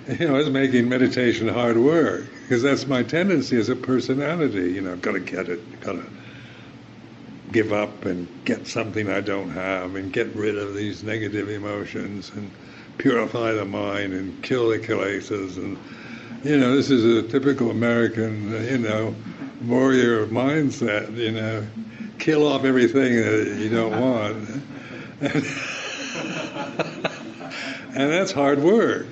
you 0.07 0.27
know, 0.27 0.35
I 0.35 0.39
was 0.39 0.49
making 0.49 0.87
meditation 0.89 1.47
hard 1.47 1.77
work 1.77 2.25
because 2.43 2.61
that's 2.61 2.87
my 2.87 3.03
tendency 3.03 3.57
as 3.57 3.69
a 3.69 3.75
personality. 3.75 4.71
You 4.71 4.81
know, 4.81 4.93
I've 4.93 5.01
got 5.01 5.13
to 5.13 5.19
get 5.19 5.49
it, 5.49 5.81
got 5.81 5.93
to 5.93 6.05
give 7.51 7.73
up 7.73 8.05
and 8.05 8.27
get 8.45 8.67
something 8.67 9.09
I 9.09 9.21
don't 9.21 9.49
have 9.49 9.95
and 9.95 10.13
get 10.13 10.27
rid 10.35 10.57
of 10.57 10.75
these 10.75 11.03
negative 11.03 11.49
emotions 11.49 12.31
and 12.35 12.49
purify 12.97 13.53
the 13.53 13.65
mind 13.65 14.13
and 14.13 14.43
kill 14.43 14.69
the 14.69 14.77
kilesas 14.77 15.57
and 15.57 15.77
you 16.43 16.57
know 16.57 16.75
this 16.75 16.91
is 16.91 17.03
a 17.05 17.27
typical 17.27 17.71
American 17.71 18.51
you 18.65 18.77
know 18.77 19.15
warrior 19.65 20.27
mindset 20.27 21.15
you 21.15 21.31
know 21.31 21.65
kill 22.19 22.45
off 22.45 22.65
everything 22.65 23.15
that 23.15 23.57
you 23.57 23.69
don't 23.69 23.99
want 23.99 24.47
and, 25.21 25.43
that's 27.93 28.31
hard 28.31 28.61
work. 28.61 29.07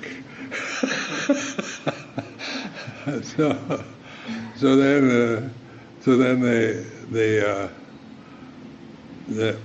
So, 3.22 3.82
so 4.56 4.76
then, 4.76 5.10
uh, 5.10 5.48
so 6.00 6.16
then 6.16 6.40
they, 6.40 6.84
they, 7.10 7.40
uh, 7.40 7.68
the, 9.28 9.58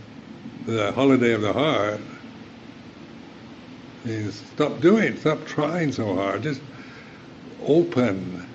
the 0.66 0.92
holiday 0.94 1.34
of 1.34 1.42
the 1.42 1.52
heart 1.52 2.00
is 4.06 4.36
stop 4.54 4.80
doing, 4.80 5.18
stop 5.18 5.46
trying 5.46 5.92
so 5.92 6.16
hard, 6.16 6.44
just 6.44 6.62
open, 7.66 8.48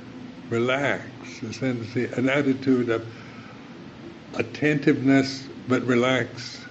relax, 0.51 1.05
essentially 1.43 2.07
an 2.13 2.29
attitude 2.29 2.89
of 2.91 3.07
attentiveness 4.35 5.47
but 5.69 5.83
relax, 5.83 6.65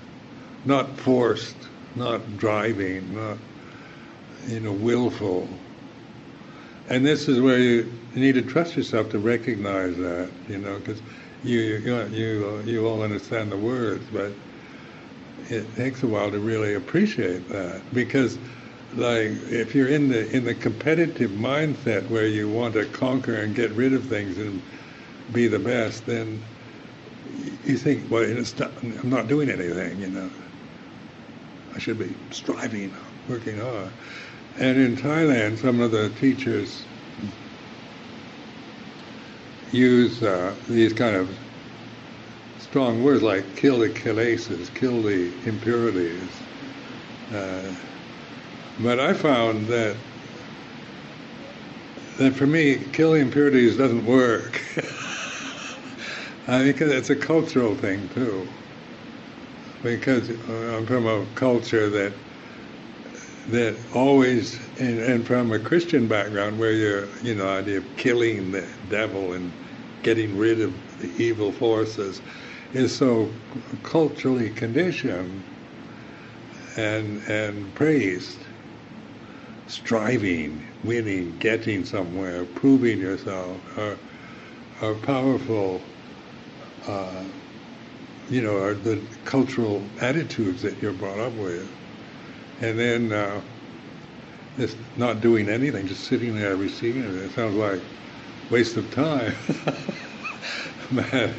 not 0.65 0.97
forced, 0.99 1.55
not 1.95 2.37
driving, 2.37 3.13
not 3.15 3.37
you 4.47 4.59
know 4.59 4.73
willful. 4.73 5.47
And 6.89 7.05
this 7.05 7.27
is 7.27 7.41
where 7.41 7.59
you 7.59 7.91
need 8.15 8.35
to 8.35 8.41
trust 8.41 8.77
yourself 8.77 9.09
to 9.09 9.19
recognize 9.19 9.97
that, 9.97 10.29
you 10.47 10.57
know, 10.57 10.77
because 10.79 11.01
you 11.43 11.59
you 11.59 12.07
you 12.07 12.61
you 12.65 12.87
all 12.87 13.01
understand 13.01 13.51
the 13.51 13.57
words, 13.57 14.05
but 14.11 14.31
it 15.49 15.75
takes 15.75 16.03
a 16.03 16.07
while 16.07 16.31
to 16.31 16.39
really 16.39 16.73
appreciate 16.73 17.47
that 17.49 17.81
because 17.93 18.37
like 18.93 19.29
if 19.51 19.75
you're 19.75 19.87
in 19.89 20.09
the 20.09 20.29
in 20.35 20.45
the 20.45 20.55
competitive 20.55 21.31
mindset 21.31 22.07
where 22.09 22.27
you 22.27 22.49
want 22.49 22.73
to 22.73 22.85
conquer 22.85 23.35
and 23.35 23.55
get 23.55 23.71
rid 23.73 23.93
of 23.93 24.05
things 24.07 24.37
and 24.37 24.61
be 25.31 25.47
the 25.47 25.59
best, 25.59 26.05
then 26.05 26.41
you 27.65 27.77
think, 27.77 28.09
well, 28.09 28.25
not, 28.57 28.71
I'm 28.81 29.09
not 29.09 29.27
doing 29.27 29.49
anything, 29.49 29.99
you 29.99 30.09
know. 30.09 30.31
I 31.77 31.79
should 31.79 31.99
be 31.99 32.15
striving, 32.31 32.91
working 33.29 33.59
hard. 33.59 33.91
And 34.57 34.79
in 34.79 34.97
Thailand, 34.97 35.59
some 35.59 35.79
of 35.79 35.91
the 35.91 36.09
teachers 36.19 36.83
use 39.71 40.23
uh, 40.23 40.55
these 40.67 40.91
kind 40.91 41.15
of 41.15 41.29
strong 42.57 43.03
words 43.03 43.21
like 43.21 43.55
kill 43.57 43.77
the 43.77 43.89
kilesas, 43.89 44.73
kill 44.73 45.03
the 45.03 45.31
impurities. 45.45 46.27
Uh, 47.31 47.71
but 48.79 48.99
I 48.99 49.13
found 49.13 49.67
that 49.67 49.95
that 52.17 52.33
for 52.33 52.47
me, 52.47 52.79
killing 52.91 53.21
impurities 53.21 53.77
doesn't 53.77 54.03
work. 54.03 54.59
I 56.47 56.63
think 56.63 56.81
it's 56.81 57.11
a 57.11 57.15
cultural 57.15 57.75
thing 57.75 58.09
too. 58.15 58.47
Because 59.83 60.29
I'm 60.29 60.85
from 60.85 61.07
a 61.07 61.25
culture 61.35 61.89
that 61.89 62.13
that 63.49 63.77
always, 63.93 64.59
and, 64.79 64.99
and 64.99 65.25
from 65.25 65.53
a 65.53 65.59
Christian 65.59 66.07
background, 66.07 66.59
where 66.59 66.73
you're, 66.73 67.07
you 67.23 67.33
know, 67.33 67.47
idea 67.47 67.77
of 67.77 67.95
killing 67.95 68.51
the 68.51 68.67
devil 68.89 69.33
and 69.33 69.53
getting 70.03 70.37
rid 70.37 70.59
of 70.61 70.73
the 70.99 71.09
evil 71.23 71.51
forces, 71.53 72.21
is 72.73 72.95
so 72.95 73.31
culturally 73.83 74.49
conditioned 74.49 75.43
and 76.77 77.21
and 77.29 77.73
praised. 77.75 78.39
Striving, 79.67 80.63
winning, 80.83 81.37
getting 81.39 81.85
somewhere, 81.85 82.45
proving 82.45 82.99
yourself 82.99 83.61
are 83.77 83.97
are 84.81 84.95
powerful. 84.95 85.81
Uh, 86.87 87.23
you 88.29 88.41
know, 88.41 88.57
are 88.57 88.75
the 88.75 89.07
cultural 89.25 89.93
attitudes 90.01 90.61
that 90.63 90.81
you're 90.81 90.93
brought 90.93 91.19
up 91.19 91.33
with 91.33 91.71
and 92.59 92.79
then 92.79 93.11
uh, 93.13 93.43
just 94.57 94.77
not 94.97 95.21
doing 95.21 95.49
anything, 95.49 95.85
just 95.85 96.05
sitting 96.07 96.35
there 96.35 96.55
receiving 96.57 97.03
it. 97.03 97.15
It 97.15 97.31
sounds 97.31 97.55
like 97.55 97.81
waste 98.49 98.77
of 98.77 98.89
time. 98.91 99.35
but, 100.91 101.33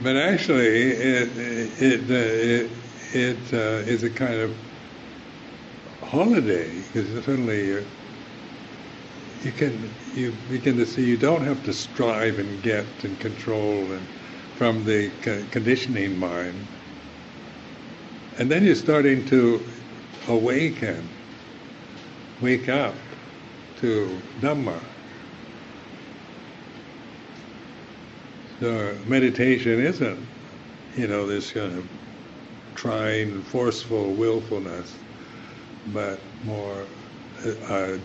but 0.00 0.16
actually, 0.16 0.66
it 0.66 1.36
it 1.36 2.10
it, 2.10 2.72
it 3.14 3.52
uh, 3.52 3.88
is 3.88 4.02
a 4.02 4.10
kind 4.10 4.34
of 4.34 4.58
holiday 6.02 6.82
because 6.82 7.24
suddenly 7.24 7.86
you 9.40 9.52
can 9.52 9.96
you 10.06 10.32
begin 10.32 10.76
to 10.76 10.86
see 10.86 11.04
you 11.04 11.16
don't 11.16 11.44
have 11.44 11.62
to 11.62 11.72
strive 11.72 12.38
and 12.38 12.62
get 12.62 13.04
and 13.04 13.18
control 13.20 13.92
and 13.92 14.08
from 14.56 14.84
the 14.84 15.10
conditioning 15.50 16.18
mind. 16.18 16.66
And 18.38 18.50
then 18.50 18.64
you're 18.64 18.74
starting 18.74 19.24
to 19.26 19.62
awaken, 20.28 21.08
wake 22.40 22.68
up 22.68 22.94
to 23.80 24.18
Dhamma. 24.40 24.78
So 28.60 28.96
meditation 29.06 29.80
isn't, 29.80 30.26
you 30.96 31.08
know, 31.08 31.26
this 31.26 31.50
kind 31.52 31.76
of 31.76 31.88
trying, 32.74 33.42
forceful 33.42 34.12
willfulness, 34.12 34.94
but 35.92 36.20
more 36.44 36.84
uh, 37.68 37.96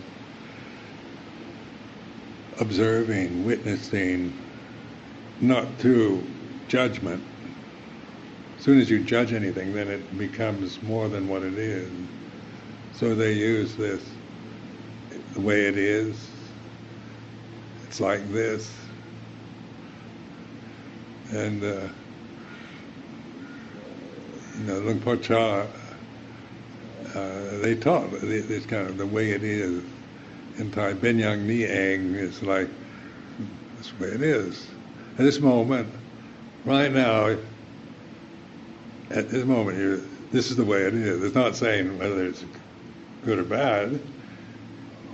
observing, 2.60 3.44
witnessing, 3.44 4.32
not 5.40 5.66
through 5.78 6.22
judgment, 6.68 7.22
as 8.58 8.64
soon 8.64 8.78
as 8.80 8.90
you 8.90 9.02
judge 9.02 9.32
anything, 9.32 9.74
then 9.74 9.88
it 9.88 10.18
becomes 10.18 10.82
more 10.82 11.08
than 11.08 11.28
what 11.28 11.42
it 11.42 11.56
is. 11.56 11.90
So 12.94 13.14
they 13.14 13.32
use 13.32 13.76
this 13.76 14.02
the 15.34 15.40
way 15.40 15.66
it 15.66 15.76
is. 15.76 16.28
It's 17.84 18.00
like 18.00 18.28
this. 18.32 18.70
And, 21.30 21.62
uh, 21.62 21.88
you 24.58 24.64
know, 24.64 24.94
Por 25.04 25.16
uh, 27.14 27.58
they 27.60 27.74
taught 27.74 28.10
this 28.20 28.66
kind 28.66 28.88
of 28.88 28.98
the 28.98 29.06
way 29.06 29.30
it 29.30 29.42
is. 29.42 29.82
In 30.58 30.70
Thai, 30.72 30.94
Benyang 30.94 31.42
Ni 31.42 31.64
Eng 31.64 32.14
is 32.16 32.42
like, 32.42 32.68
this 33.76 33.92
way 34.00 34.08
it 34.08 34.22
is. 34.22 34.66
At 35.12 35.24
this 35.24 35.38
moment, 35.38 35.88
right 36.64 36.92
now, 36.92 37.36
at 39.10 39.28
this 39.30 39.44
moment, 39.44 39.78
you 39.78 40.08
this 40.30 40.50
is 40.50 40.56
the 40.56 40.64
way 40.64 40.82
it 40.82 40.94
is. 40.94 41.22
It's 41.22 41.34
not 41.34 41.56
saying 41.56 41.98
whether 41.98 42.24
it's 42.24 42.44
good 43.24 43.38
or 43.38 43.44
bad 43.44 43.98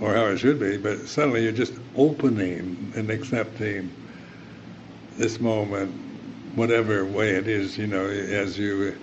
or 0.01 0.13
how 0.13 0.25
it 0.25 0.37
should 0.37 0.59
be, 0.59 0.77
but 0.77 1.07
suddenly 1.07 1.43
you're 1.43 1.53
just 1.53 1.73
opening 1.95 2.91
and 2.95 3.09
accepting 3.09 3.89
this 5.17 5.39
moment, 5.39 5.91
whatever 6.55 7.05
way 7.05 7.29
it 7.31 7.47
is, 7.47 7.77
you 7.77 7.87
know, 7.87 8.05
as 8.05 8.57
you 8.57 8.97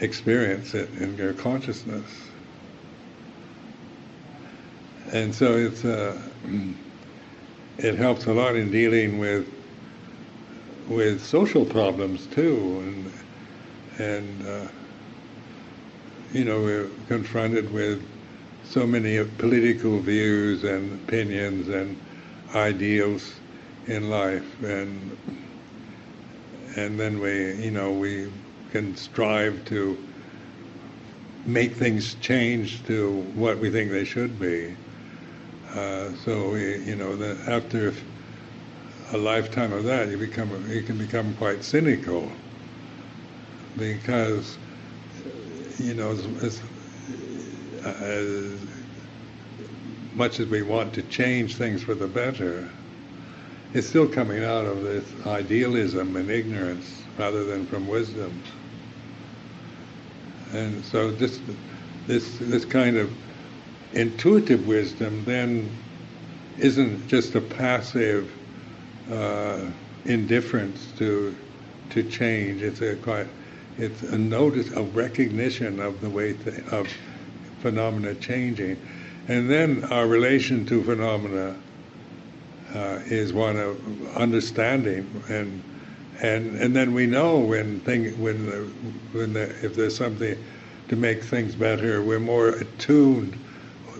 experience 0.00 0.74
it 0.74 0.88
in 1.00 1.16
your 1.16 1.32
consciousness. 1.32 2.08
And 5.12 5.34
so 5.34 5.56
it's 5.56 5.84
uh, 5.84 6.16
it 7.78 7.96
helps 7.96 8.26
a 8.26 8.32
lot 8.32 8.54
in 8.54 8.70
dealing 8.70 9.18
with 9.18 9.48
with 10.88 11.24
social 11.24 11.64
problems 11.64 12.26
too, 12.26 12.80
and 12.82 13.12
and 13.98 14.46
uh, 14.46 14.68
you 16.32 16.44
know 16.44 16.60
we're 16.60 16.88
confronted 17.08 17.72
with 17.72 18.02
so 18.64 18.86
many 18.86 19.22
political 19.38 19.98
views 19.98 20.64
and 20.64 20.92
opinions 21.04 21.68
and 21.68 21.96
ideals 22.54 23.32
in 23.86 24.10
life, 24.10 24.62
and 24.62 25.16
and 26.76 26.98
then 26.98 27.20
we 27.20 27.54
you 27.54 27.70
know 27.70 27.92
we 27.92 28.30
can 28.72 28.96
strive 28.96 29.64
to 29.66 29.96
make 31.46 31.72
things 31.74 32.14
change 32.16 32.82
to 32.84 33.12
what 33.34 33.58
we 33.58 33.70
think 33.70 33.90
they 33.90 34.04
should 34.04 34.38
be. 34.40 34.74
Uh, 35.74 36.10
so 36.24 36.50
we, 36.50 36.78
you 36.84 36.96
know, 36.96 37.16
the, 37.16 37.36
after 37.46 37.92
a 39.12 39.18
lifetime 39.18 39.72
of 39.72 39.84
that, 39.84 40.08
you 40.08 40.16
become 40.16 40.50
you 40.70 40.82
can 40.82 40.96
become 40.98 41.34
quite 41.34 41.62
cynical 41.62 42.30
because 43.76 44.56
you 45.78 45.94
know 45.94 46.12
as, 46.42 46.62
as, 47.84 48.60
much 50.14 50.38
as 50.38 50.46
we 50.46 50.62
want 50.62 50.94
to 50.94 51.02
change 51.02 51.56
things 51.56 51.82
for 51.82 51.94
the 51.94 52.06
better, 52.06 52.68
it's 53.72 53.88
still 53.88 54.08
coming 54.08 54.44
out 54.44 54.64
of 54.64 54.82
this 54.82 55.04
idealism 55.26 56.14
and 56.16 56.30
ignorance 56.30 57.02
rather 57.18 57.44
than 57.44 57.66
from 57.66 57.88
wisdom. 57.88 58.32
And 60.52 60.84
so 60.84 61.10
this 61.10 61.40
this 62.06 62.38
this 62.38 62.64
kind 62.64 62.96
of 62.96 63.12
intuitive 63.92 64.66
wisdom 64.66 65.24
then 65.24 65.68
isn't 66.58 67.08
just 67.08 67.34
a 67.34 67.40
passive 67.40 68.30
uh, 69.12 69.60
indifference 70.04 70.92
to 70.98 71.34
to 71.90 72.02
change. 72.02 72.62
It's 72.62 72.80
a 72.80 72.96
quite 72.96 73.26
it's 73.78 74.02
a 74.02 74.18
notice, 74.18 74.70
a 74.72 74.82
recognition 74.82 75.80
of 75.80 76.00
the 76.00 76.10
way 76.10 76.34
th- 76.34 76.66
of 76.68 76.88
phenomena 77.60 78.14
changing, 78.14 78.76
and 79.28 79.50
then 79.50 79.84
our 79.84 80.06
relation 80.06 80.64
to 80.66 80.82
phenomena 80.82 81.56
uh, 82.74 82.98
is 83.06 83.32
one 83.32 83.56
of 83.56 84.16
understanding 84.16 85.08
and 85.28 85.62
and 86.22 86.56
and 86.56 86.74
then 86.74 86.94
we 86.94 87.06
know 87.06 87.38
when 87.38 87.80
thing 87.80 88.10
when 88.20 88.46
the, 88.46 88.56
when 89.12 89.32
the, 89.32 89.42
if 89.64 89.74
there's 89.74 89.96
something 89.96 90.36
to 90.88 90.96
make 90.96 91.22
things 91.22 91.54
better, 91.54 92.02
we're 92.02 92.20
more 92.20 92.48
attuned 92.50 93.36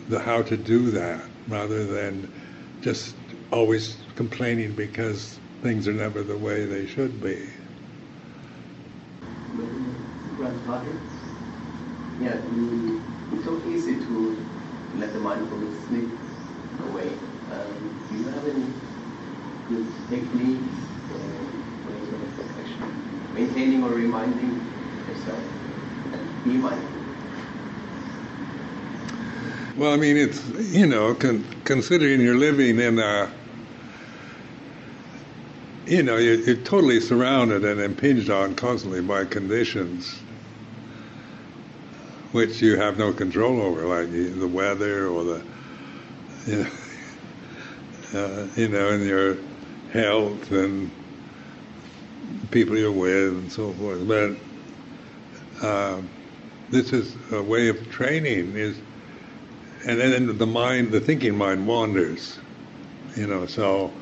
the 0.08 0.18
how 0.20 0.42
to 0.42 0.56
do 0.56 0.90
that 0.90 1.20
rather 1.48 1.84
than 1.84 2.30
just 2.82 3.14
always 3.50 3.96
complaining 4.16 4.72
because 4.72 5.38
things 5.62 5.88
are 5.88 5.92
never 5.92 6.22
the 6.22 6.36
way 6.36 6.64
they 6.64 6.86
should 6.86 7.20
be. 7.20 7.48
Yeah, 12.20 12.36
you, 12.54 13.02
it's 13.32 13.44
so 13.44 13.60
easy 13.66 13.96
to 14.00 14.46
let 14.96 15.12
the 15.12 15.18
mindfulness 15.18 15.74
slip 15.86 16.08
away. 16.88 17.18
Um, 17.50 17.90
do 18.08 18.16
you 18.16 18.24
have 18.28 18.46
any 18.46 18.72
good 19.68 19.86
techniques 20.08 20.76
or 21.12 21.90
ways 21.90 22.08
of 22.08 22.60
actually 22.60 22.92
maintaining 23.34 23.82
or 23.82 23.90
reminding 23.90 24.60
yourself 25.08 25.42
that 26.10 26.44
be 26.44 26.52
mindful? 26.52 27.04
Well, 29.76 29.92
I 29.92 29.96
mean, 29.96 30.16
it's, 30.16 30.46
you 30.72 30.86
know, 30.86 31.14
con- 31.14 31.44
considering 31.64 32.20
you're 32.20 32.38
living 32.38 32.78
in 32.78 32.98
a 33.00 33.28
you 35.86 36.02
know, 36.02 36.16
you're, 36.16 36.40
you're, 36.40 36.56
totally 36.56 37.00
surrounded 37.00 37.64
and 37.64 37.80
impinged 37.80 38.30
on 38.30 38.54
constantly 38.54 39.00
by 39.00 39.24
conditions 39.24 40.18
which 42.32 42.60
you 42.60 42.76
have 42.76 42.98
no 42.98 43.12
control 43.12 43.60
over, 43.60 43.86
like 43.86 44.10
the 44.10 44.48
weather 44.48 45.06
or 45.06 45.22
the, 45.22 45.42
you 46.46 46.56
know, 46.56 46.70
uh, 48.18 48.46
you 48.56 48.68
know, 48.68 48.90
and 48.90 49.06
your 49.06 49.36
health 49.92 50.50
and 50.50 50.90
people 52.50 52.76
you're 52.76 52.90
with 52.90 53.34
and 53.34 53.52
so 53.52 53.72
forth. 53.74 54.08
But 54.08 55.64
uh, 55.64 56.02
this 56.70 56.92
is 56.92 57.14
a 57.30 57.40
way 57.40 57.68
of 57.68 57.88
training 57.90 58.56
is, 58.56 58.80
and 59.86 60.00
then 60.00 60.36
the 60.36 60.46
mind, 60.46 60.90
the 60.90 61.00
thinking 61.00 61.36
mind 61.36 61.68
wanders, 61.68 62.38
you 63.16 63.28
know, 63.28 63.46
so 63.46 63.92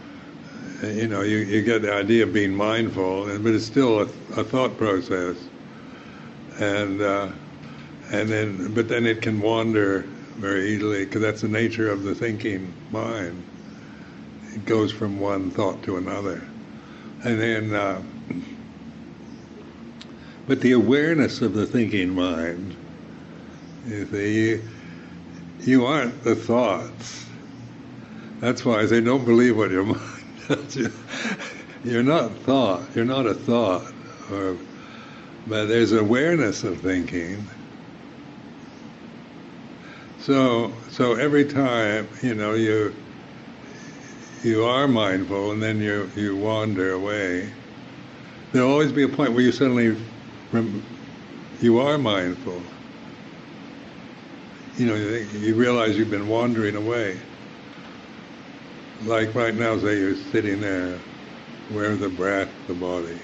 you 0.82 1.08
know, 1.08 1.22
you, 1.22 1.38
you 1.38 1.62
get 1.62 1.82
the 1.82 1.92
idea 1.92 2.24
of 2.24 2.32
being 2.32 2.54
mindful, 2.54 3.26
but 3.38 3.52
it's 3.52 3.64
still 3.64 4.00
a, 4.00 4.08
a 4.36 4.44
thought 4.44 4.76
process. 4.76 5.36
And 6.58 7.00
uh, 7.00 7.30
and 8.10 8.28
then, 8.28 8.74
but 8.74 8.88
then 8.88 9.06
it 9.06 9.22
can 9.22 9.40
wander 9.40 10.00
very 10.36 10.70
easily 10.70 11.04
because 11.04 11.22
that's 11.22 11.40
the 11.40 11.48
nature 11.48 11.90
of 11.90 12.02
the 12.02 12.14
thinking 12.14 12.72
mind. 12.90 13.42
It 14.54 14.66
goes 14.66 14.92
from 14.92 15.18
one 15.18 15.50
thought 15.50 15.82
to 15.84 15.96
another, 15.96 16.42
and 17.24 17.40
then. 17.40 17.74
Uh, 17.74 18.02
but 20.46 20.60
the 20.60 20.72
awareness 20.72 21.40
of 21.40 21.54
the 21.54 21.66
thinking 21.66 22.14
mind, 22.14 22.76
you 23.86 24.06
see, 24.06 24.48
you, 24.50 24.62
you 25.60 25.86
aren't 25.86 26.24
the 26.24 26.34
thoughts. 26.34 27.26
That's 28.40 28.64
why 28.64 28.80
I 28.80 28.86
say 28.86 29.00
don't 29.00 29.24
believe 29.24 29.56
what 29.56 29.70
your 29.70 29.84
mind. 29.84 30.11
You're 31.84 32.02
not 32.02 32.38
thought. 32.38 32.94
You're 32.94 33.04
not 33.04 33.26
a 33.26 33.34
thought. 33.34 33.92
Or, 34.30 34.56
but 35.46 35.66
there's 35.66 35.92
awareness 35.92 36.62
of 36.64 36.80
thinking. 36.80 37.48
So, 40.20 40.72
so 40.90 41.14
every 41.14 41.44
time 41.44 42.08
you 42.22 42.34
know 42.34 42.54
you 42.54 42.94
you 44.44 44.64
are 44.64 44.86
mindful, 44.86 45.52
and 45.52 45.62
then 45.62 45.80
you 45.80 46.10
you 46.14 46.36
wander 46.36 46.92
away. 46.92 47.52
There'll 48.52 48.70
always 48.70 48.92
be 48.92 49.02
a 49.02 49.08
point 49.08 49.32
where 49.32 49.42
you 49.42 49.52
suddenly 49.52 49.96
you 51.60 51.78
are 51.78 51.98
mindful. 51.98 52.62
You 54.76 54.86
know, 54.86 54.94
you 54.94 55.54
realize 55.54 55.96
you've 55.96 56.10
been 56.10 56.28
wandering 56.28 56.76
away. 56.76 57.20
Like 59.04 59.34
right 59.34 59.54
now, 59.54 59.78
say 59.78 59.98
you're 59.98 60.16
sitting 60.16 60.60
there, 60.60 60.98
where 61.70 61.96
the 61.96 62.08
breath, 62.08 62.50
the 62.68 62.74
body. 62.74 63.18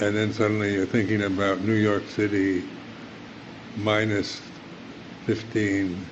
And 0.00 0.16
then 0.16 0.32
suddenly 0.32 0.74
you're 0.74 0.86
thinking 0.86 1.22
about 1.22 1.60
New 1.60 1.74
York 1.74 2.06
City 2.06 2.62
minus 3.76 4.40
15. 5.26 6.06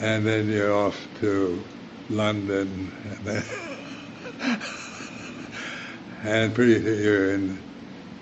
And 0.00 0.26
then 0.26 0.48
you're 0.48 0.74
off 0.74 1.08
to 1.20 1.62
London. 2.10 2.92
And 3.08 3.18
then 3.18 3.44
and 6.26 6.54
pretty 6.54 6.82
soon 6.82 7.02
you're 7.02 7.34
in 7.34 7.58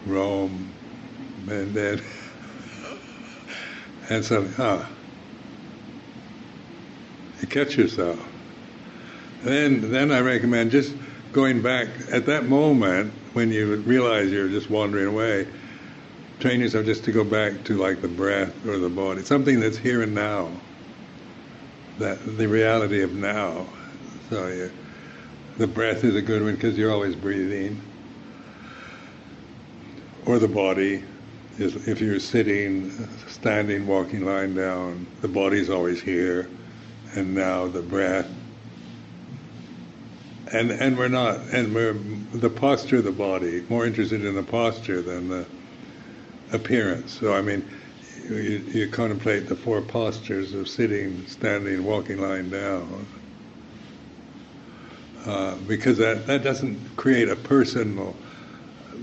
Rome, 0.06 0.70
and 1.48 1.72
then 1.74 2.02
and 4.10 4.24
so 4.24 4.46
ah, 4.58 4.86
you 7.44 7.64
catch 7.64 7.76
yourself. 7.76 8.18
then 9.42 9.90
then 9.90 10.10
I 10.10 10.20
recommend 10.20 10.70
just 10.70 10.94
going 11.32 11.60
back 11.60 11.88
at 12.10 12.24
that 12.24 12.46
moment 12.46 13.12
when 13.34 13.52
you 13.52 13.76
realize 13.76 14.32
you're 14.32 14.48
just 14.48 14.70
wandering 14.70 15.08
away. 15.08 15.46
Train 16.40 16.60
yourself 16.60 16.86
just 16.86 17.04
to 17.04 17.12
go 17.12 17.22
back 17.22 17.62
to 17.64 17.76
like 17.76 18.00
the 18.00 18.08
breath 18.08 18.66
or 18.66 18.78
the 18.78 18.88
body, 18.88 19.22
something 19.22 19.60
that's 19.60 19.76
here 19.76 20.02
and 20.02 20.14
now. 20.14 20.50
That 21.98 22.38
the 22.38 22.48
reality 22.48 23.02
of 23.02 23.12
now. 23.12 23.66
So 24.30 24.46
you 24.48 24.70
the 25.58 25.66
breath 25.66 26.02
is 26.02 26.16
a 26.16 26.22
good 26.22 26.42
one 26.42 26.54
because 26.54 26.78
you're 26.78 26.92
always 26.92 27.14
breathing. 27.14 27.80
Or 30.24 30.38
the 30.38 30.48
body 30.48 31.04
if 31.58 32.00
you're 32.00 32.18
sitting, 32.18 32.90
standing, 33.28 33.86
walking, 33.86 34.24
lying 34.24 34.54
down, 34.56 35.06
the 35.20 35.28
body's 35.28 35.70
always 35.70 36.00
here, 36.00 36.48
and 37.14 37.34
now 37.34 37.66
the 37.66 37.82
breath. 37.82 38.28
And 40.52 40.70
and 40.70 40.96
we're 40.96 41.08
not, 41.08 41.40
and 41.52 41.74
we're 41.74 41.94
the 41.94 42.50
posture 42.50 42.98
of 42.98 43.04
the 43.04 43.12
body 43.12 43.64
more 43.68 43.86
interested 43.86 44.24
in 44.24 44.34
the 44.34 44.42
posture 44.42 45.02
than 45.02 45.28
the 45.28 45.46
appearance. 46.52 47.12
So 47.12 47.34
I 47.34 47.42
mean, 47.42 47.68
you, 48.28 48.62
you 48.72 48.88
contemplate 48.88 49.48
the 49.48 49.56
four 49.56 49.80
postures 49.80 50.54
of 50.54 50.68
sitting, 50.68 51.26
standing, 51.26 51.84
walking, 51.84 52.20
lying 52.20 52.50
down 52.50 53.06
uh, 55.26 55.54
because 55.66 55.98
that, 55.98 56.26
that 56.26 56.42
doesn't 56.42 56.78
create 56.96 57.28
a 57.28 57.36
personal, 57.36 58.14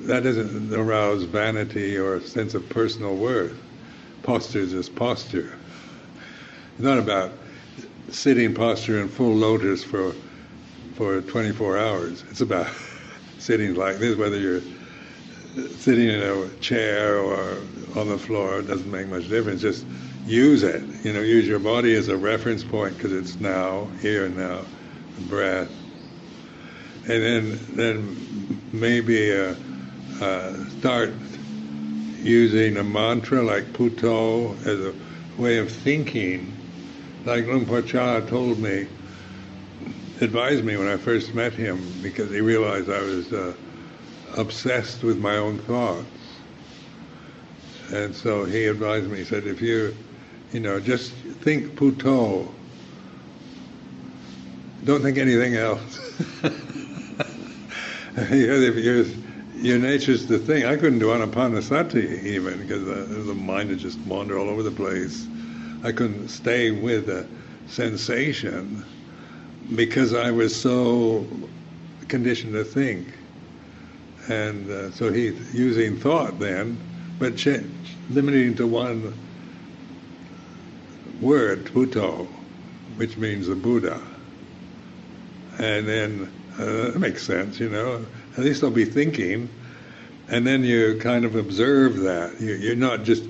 that 0.04 0.24
doesn't 0.24 0.74
arouse 0.74 1.24
vanity 1.24 1.98
or 1.98 2.16
a 2.16 2.22
sense 2.22 2.54
of 2.54 2.68
personal 2.70 3.16
worth. 3.16 3.58
Posture 4.24 4.60
is 4.60 4.72
just 4.72 4.96
posture. 4.96 5.58
It's 6.74 6.84
not 6.84 7.00
about 7.00 7.32
sitting 8.10 8.54
posture 8.54 9.00
in 9.00 9.10
full 9.10 9.34
lotus 9.34 9.84
for 9.84 10.14
for 10.96 11.22
24 11.22 11.78
hours. 11.78 12.24
It's 12.30 12.42
about 12.42 12.68
sitting 13.40 13.76
like 13.76 13.98
this, 13.98 14.18
whether 14.18 14.38
you're 14.38 14.62
sitting 15.78 16.10
in 16.10 16.22
a 16.22 16.50
chair 16.60 17.18
or 17.18 17.58
on 17.96 18.08
the 18.10 18.18
floor, 18.18 18.60
it 18.60 18.68
doesn't 18.68 18.92
make 18.92 19.08
much 19.08 19.28
difference. 19.30 19.62
Just 19.62 19.86
use 20.26 20.64
it. 20.64 20.84
You 21.04 21.14
know, 21.14 21.22
use 21.22 21.48
your 21.48 21.60
body 21.60 21.96
as 21.96 22.08
a 22.08 22.18
reference 22.18 22.64
point 22.64 22.96
because 22.98 23.14
it's 23.14 23.40
now, 23.40 23.86
here 24.02 24.26
and 24.26 24.38
now, 24.38 24.62
breath 25.28 25.70
and 27.08 27.24
then 27.24 27.60
then 27.76 28.62
maybe 28.72 29.36
uh, 29.36 29.56
uh, 30.22 30.54
start 30.80 31.12
using 32.22 32.78
a 32.78 32.84
mantra 32.84 33.42
like 33.42 33.64
Buddho 33.74 34.56
as 34.66 34.80
a 34.80 34.94
way 35.42 35.58
of 35.58 35.72
thinking. 35.72 36.56
Like 37.26 37.46
Luang 37.46 37.68
Por 37.68 37.84
Chah 37.84 38.22
told 38.22 38.58
me, 38.58 38.88
advised 40.22 40.64
me 40.66 40.76
when 40.76 40.88
I 40.88 40.98
first 40.98 41.36
met 41.36 41.54
him 41.54 42.02
because 42.02 42.32
he 42.32 42.42
realized 42.42 42.90
I 42.90 43.02
was 43.02 43.32
uh, 43.32 43.54
obsessed 44.38 45.04
with 45.04 45.20
my 45.20 45.38
own 45.38 45.60
thoughts. 45.60 46.06
And 47.92 48.16
so 48.16 48.46
he 48.46 48.66
advised 48.66 49.08
me, 49.10 49.20
he 49.20 49.24
said, 49.24 49.46
if 49.46 49.62
you, 49.62 49.96
you 50.52 50.62
know, 50.62 50.80
just 50.80 51.12
think 51.12 51.76
Buddho, 51.76 52.52
don't 54.86 55.04
think 55.04 55.20
anything 55.20 55.56
else. 55.56 56.00
your, 58.32 59.06
your 59.56 59.78
nature's 59.78 60.26
the 60.26 60.40
thing. 60.40 60.66
I 60.66 60.76
couldn't 60.76 61.00
do 61.00 61.08
anapanasati 61.08 62.24
even 62.24 62.60
because 62.62 62.84
the, 62.84 62.94
the 63.14 63.36
mind 63.36 63.70
would 63.70 63.80
just 63.80 64.00
wander 64.00 64.40
all 64.40 64.50
over 64.50 64.64
the 64.64 64.72
place. 64.72 65.28
I 65.84 65.92
couldn't 65.92 66.30
stay 66.30 66.72
with 66.72 67.10
a 67.10 67.26
sensation 67.68 68.84
because 69.76 70.14
I 70.14 70.32
was 70.32 70.60
so 70.60 71.26
conditioned 72.08 72.54
to 72.54 72.64
think. 72.64 73.08
And 74.28 74.70
uh, 74.70 74.92
so 74.92 75.12
he's 75.12 75.54
using 75.54 75.98
thought 75.98 76.40
then, 76.40 76.78
but 77.18 77.38
ch- 77.38 77.64
limiting 78.10 78.56
to 78.56 78.68
one 78.68 79.14
word, 81.22 81.66
Buddho, 81.66 82.28
which 82.98 83.18
means 83.18 83.48
the 83.48 83.56
Buddha. 83.56 84.00
And 85.58 85.88
then 85.88 86.32
uh, 86.60 86.92
that 86.92 87.00
makes 87.00 87.24
sense, 87.24 87.60
you 87.60 87.70
know. 87.70 88.06
At 88.38 88.44
least 88.44 88.64
I'll 88.64 88.72
be 88.72 88.86
thinking, 88.86 89.50
and 90.30 90.46
then 90.46 90.64
you 90.64 90.98
kind 91.02 91.26
of 91.26 91.36
observe 91.36 91.98
that. 92.02 92.40
You, 92.40 92.74
are 92.74 92.76
not 92.76 93.04
just 93.04 93.24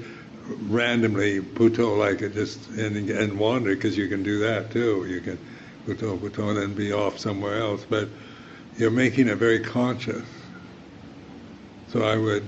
randomly 0.70 1.40
buddho 1.42 1.98
like 1.98 2.22
it 2.22 2.34
just 2.34 2.70
and, 2.70 3.10
and 3.10 3.40
wander 3.40 3.76
because 3.76 3.98
you 3.98 4.08
can 4.08 4.24
do 4.24 4.40
that 4.40 4.72
too. 4.72 5.06
You 5.08 5.22
can 5.22 5.38
buddho 5.86 6.18
buddho 6.18 6.50
and 6.50 6.58
then 6.58 6.74
be 6.74 6.92
off 6.92 7.20
somewhere 7.20 7.60
else, 7.60 7.86
but 7.90 8.08
you're 8.78 8.92
making 8.92 9.28
it 9.28 9.36
very 9.38 9.60
conscious. 9.60 10.26
So 11.90 12.04
I 12.04 12.18
would 12.18 12.44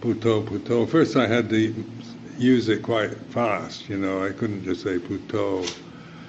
buddho 0.00 0.44
buddho. 0.46 0.88
First, 0.88 1.16
I 1.16 1.26
had 1.26 1.50
to 1.50 1.84
use 2.38 2.68
it 2.68 2.82
quite 2.82 3.16
fast. 3.30 3.88
You 3.88 3.98
know, 3.98 4.24
I 4.24 4.30
couldn't 4.30 4.64
just 4.64 4.82
say 4.82 4.98
buddho, 4.98 5.68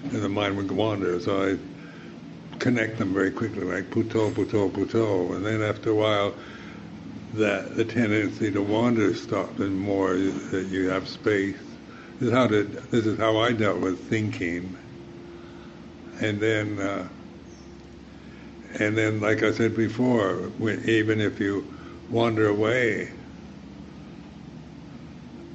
and 0.03 0.23
the 0.23 0.29
mind 0.29 0.57
would 0.57 0.71
wander. 0.71 1.19
So 1.19 1.51
I 1.51 1.57
connect 2.59 2.97
them 2.97 3.13
very 3.13 3.31
quickly, 3.31 3.63
like 3.63 3.89
buddho, 3.91 4.31
buddho, 4.31 4.69
buddho, 4.69 5.35
and 5.35 5.45
then 5.45 5.61
after 5.61 5.91
a 5.91 5.95
while, 5.95 6.33
that 7.37 7.75
the 7.75 7.85
tendency 7.85 8.51
to 8.51 8.61
wander 8.61 9.13
stops, 9.15 9.59
and 9.59 9.77
more 9.79 10.15
that 10.15 10.67
you 10.69 10.89
have 10.89 11.07
space. 11.07 11.57
This 12.19 12.29
is 12.29 12.33
how 12.33 12.47
to, 12.47 12.63
this 12.63 13.05
is 13.05 13.17
how 13.17 13.37
I 13.37 13.53
dealt 13.53 13.79
with 13.79 14.09
thinking, 14.09 14.75
and 16.19 16.39
then 16.39 16.79
uh, 16.79 17.07
and 18.79 18.97
then, 18.97 19.21
like 19.21 19.43
I 19.43 19.51
said 19.51 19.75
before, 19.75 20.35
when, 20.57 20.87
even 20.87 21.19
if 21.19 21.39
you 21.39 21.65
wander 22.09 22.47
away, 22.47 23.11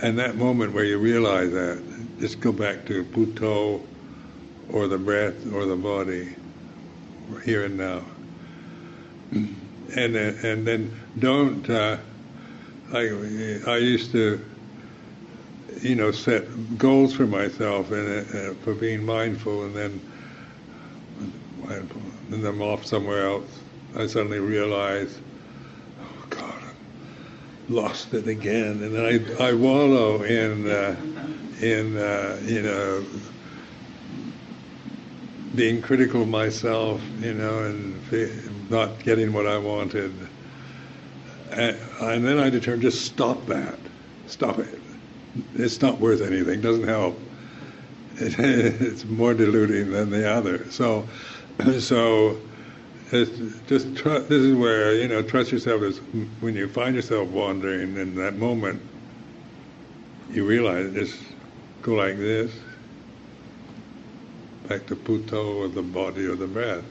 and 0.00 0.18
that 0.18 0.36
moment 0.36 0.72
where 0.72 0.84
you 0.84 0.98
realize 0.98 1.52
that, 1.52 1.82
just 2.18 2.40
go 2.40 2.52
back 2.52 2.84
to 2.86 3.04
buddho, 3.04 3.80
or 4.72 4.88
the 4.88 4.98
breath, 4.98 5.52
or 5.52 5.66
the 5.66 5.76
body 5.76 6.34
here 7.44 7.64
and 7.64 7.76
now. 7.76 8.02
And 9.94 10.16
and 10.16 10.66
then 10.66 10.94
don't 11.18 11.68
uh, 11.68 11.98
I 12.92 13.00
I 13.66 13.76
used 13.76 14.12
to 14.12 14.40
you 15.80 15.94
know 15.94 16.12
set 16.12 16.78
goals 16.78 17.14
for 17.14 17.26
myself 17.26 17.90
and 17.90 18.26
uh, 18.34 18.54
for 18.62 18.74
being 18.74 19.04
mindful 19.04 19.64
and 19.64 19.74
then 19.74 20.00
and 22.32 22.44
I'm 22.44 22.62
off 22.62 22.84
somewhere 22.84 23.26
else. 23.26 23.58
I 23.96 24.06
suddenly 24.06 24.38
realize, 24.38 25.18
oh 26.00 26.26
God, 26.30 26.62
I 26.62 27.72
lost 27.72 28.14
it 28.14 28.26
again, 28.26 28.82
and 28.82 28.94
then 28.94 29.36
I, 29.38 29.48
I 29.48 29.52
wallow 29.52 30.22
in 30.22 30.68
uh, 30.68 30.96
in 31.60 31.96
uh, 31.96 32.40
you 32.44 32.62
know 32.62 33.04
being 35.54 35.82
critical 35.82 36.22
of 36.22 36.28
myself, 36.28 37.02
you 37.20 37.34
know, 37.34 37.64
and 37.64 38.02
not 38.72 38.98
getting 39.04 39.32
what 39.32 39.46
I 39.46 39.58
wanted. 39.58 40.12
And, 41.52 41.76
and 42.00 42.24
then 42.24 42.38
I 42.38 42.50
determined 42.50 42.82
just 42.82 43.04
stop 43.04 43.46
that, 43.46 43.78
stop 44.26 44.58
it. 44.58 44.80
It's 45.54 45.80
not 45.80 46.00
worth 46.00 46.22
anything. 46.22 46.60
Doesn't 46.60 46.88
help. 46.88 47.18
It, 48.16 48.38
it's 48.38 49.04
more 49.04 49.34
diluting 49.34 49.92
than 49.92 50.10
the 50.10 50.28
other. 50.28 50.68
So 50.70 51.06
so 51.78 52.38
just 53.12 53.94
tr- 53.94 54.20
this 54.20 54.42
is 54.42 54.56
where 54.56 54.94
you 54.94 55.06
know 55.06 55.22
trust 55.22 55.52
yourself 55.52 55.82
is 55.82 55.98
when 56.40 56.54
you 56.54 56.66
find 56.66 56.96
yourself 56.96 57.28
wandering 57.28 57.96
in 57.98 58.14
that 58.14 58.36
moment 58.36 58.80
you 60.30 60.46
realize 60.46 60.90
just 60.94 61.18
go 61.82 61.92
like 61.92 62.16
this 62.16 62.50
back 64.66 64.86
to 64.86 64.96
buddho 64.96 65.56
or 65.56 65.68
the 65.68 65.82
body 65.82 66.24
or 66.24 66.36
the 66.36 66.46
breath 66.46 66.84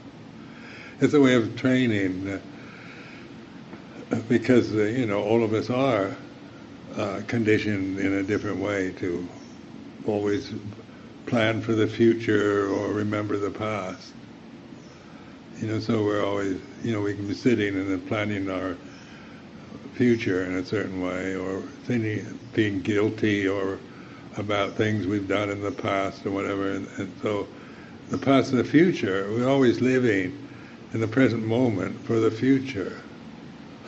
it's 1.04 1.14
a 1.14 1.20
way 1.20 1.34
of 1.34 1.56
training 1.56 2.40
uh, 4.10 4.16
because 4.28 4.72
uh, 4.74 4.82
you 4.82 5.06
know 5.06 5.22
all 5.22 5.42
of 5.42 5.52
us 5.54 5.70
are 5.70 6.16
uh, 6.96 7.22
conditioned 7.26 7.98
in 7.98 8.14
a 8.14 8.22
different 8.22 8.58
way 8.60 8.92
to 8.92 9.26
always 10.06 10.52
plan 11.26 11.60
for 11.60 11.72
the 11.72 11.86
future 11.86 12.68
or 12.68 12.92
remember 12.92 13.36
the 13.38 13.50
past 13.50 14.12
you 15.62 15.68
know, 15.68 15.78
so 15.78 16.04
we're 16.04 16.24
always, 16.24 16.60
you 16.82 16.92
know, 16.92 17.00
we 17.00 17.14
can 17.14 17.28
be 17.28 17.34
sitting 17.34 17.76
and 17.76 17.88
then 17.88 18.00
planning 18.08 18.50
our 18.50 18.76
future 19.94 20.44
in 20.44 20.56
a 20.56 20.64
certain 20.64 21.00
way, 21.00 21.36
or 21.36 21.60
thinking, 21.84 22.38
being 22.52 22.80
guilty, 22.80 23.46
or 23.46 23.78
about 24.38 24.72
things 24.72 25.06
we've 25.06 25.28
done 25.28 25.50
in 25.50 25.62
the 25.62 25.70
past 25.70 26.26
or 26.26 26.32
whatever. 26.32 26.72
And, 26.72 26.88
and 26.98 27.12
so, 27.22 27.46
the 28.10 28.18
past 28.18 28.50
and 28.50 28.58
the 28.58 28.64
future, 28.64 29.30
we're 29.30 29.48
always 29.48 29.80
living 29.80 30.41
in 30.92 31.00
the 31.00 31.08
present 31.08 31.44
moment 31.44 31.98
for 32.04 32.20
the 32.20 32.30
future. 32.30 32.96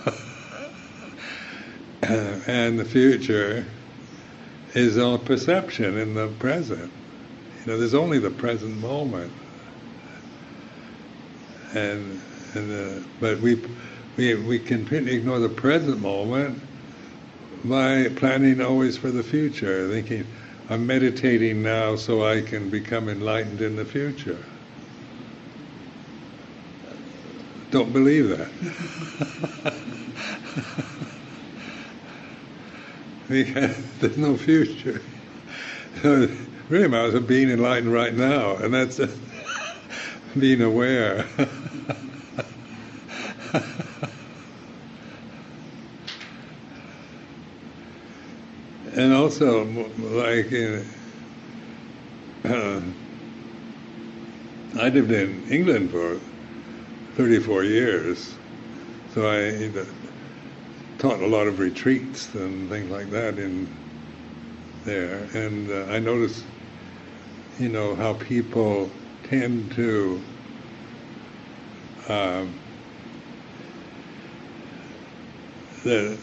and 2.03 2.79
the 2.79 2.85
future 2.85 3.65
is 4.75 4.99
all 4.99 5.19
perception 5.19 5.99
in 5.99 6.15
the 6.15 6.29
present. 6.39 6.91
You 7.61 7.73
know, 7.73 7.79
there's 7.79 7.95
only 7.95 8.19
the 8.19 8.31
present 8.31 8.77
moment 8.79 9.33
and 11.75 12.21
and 12.55 12.73
uh, 12.73 13.07
but 13.21 13.41
we 13.41 13.61
we 14.17 14.35
we 14.35 14.59
completely 14.59 15.15
ignore 15.15 15.39
the 15.39 15.49
present 15.49 16.01
moment 16.01 16.61
by 17.65 18.09
planning 18.17 18.61
always 18.61 18.97
for 18.97 19.11
the 19.11 19.23
future, 19.23 19.89
thinking 19.89 20.27
I'm 20.71 20.87
meditating 20.87 21.63
now 21.63 21.97
so 21.97 22.25
I 22.25 22.43
can 22.43 22.71
become 22.71 23.09
enlightened 23.09 23.61
in 23.61 23.77
the 23.77 23.85
future. 23.85 24.39
Don't 27.75 27.93
believe 27.93 28.29
that. 28.29 28.49
because 33.29 33.77
there's 33.99 34.17
no 34.17 34.37
future. 34.37 35.03
So 36.01 36.29
really 36.69 36.87
matters 36.87 37.15
of 37.15 37.27
being 37.27 37.51
enlightened 37.51 37.93
right 37.93 38.15
now, 38.15 38.55
and 38.59 38.73
that's 38.73 39.01
being 40.39 40.63
aware. 40.63 41.27
and 48.95 49.13
also, 49.13 49.65
like, 49.99 50.53
uh, 52.45 52.81
I 54.77 54.89
lived 54.91 55.11
in 55.11 55.43
England 55.49 55.91
for 55.91 56.21
34 57.17 57.65
years, 57.65 58.35
so 59.15 59.29
I 59.31 59.71
taught 60.99 61.21
a 61.21 61.27
lot 61.27 61.47
of 61.47 61.59
retreats 61.59 62.35
and 62.35 62.69
things 62.69 62.91
like 62.91 63.11
that 63.11 63.39
in 63.39 63.69
there, 64.85 65.27
and 65.35 65.71
uh, 65.71 65.93
I 65.93 65.99
noticed, 65.99 66.45
you 67.59 67.69
know, 67.69 67.95
how 67.95 68.15
people 68.15 68.91
tend 69.23 69.71
to 69.73 70.21
um, 72.09 72.53
the, 75.85 76.17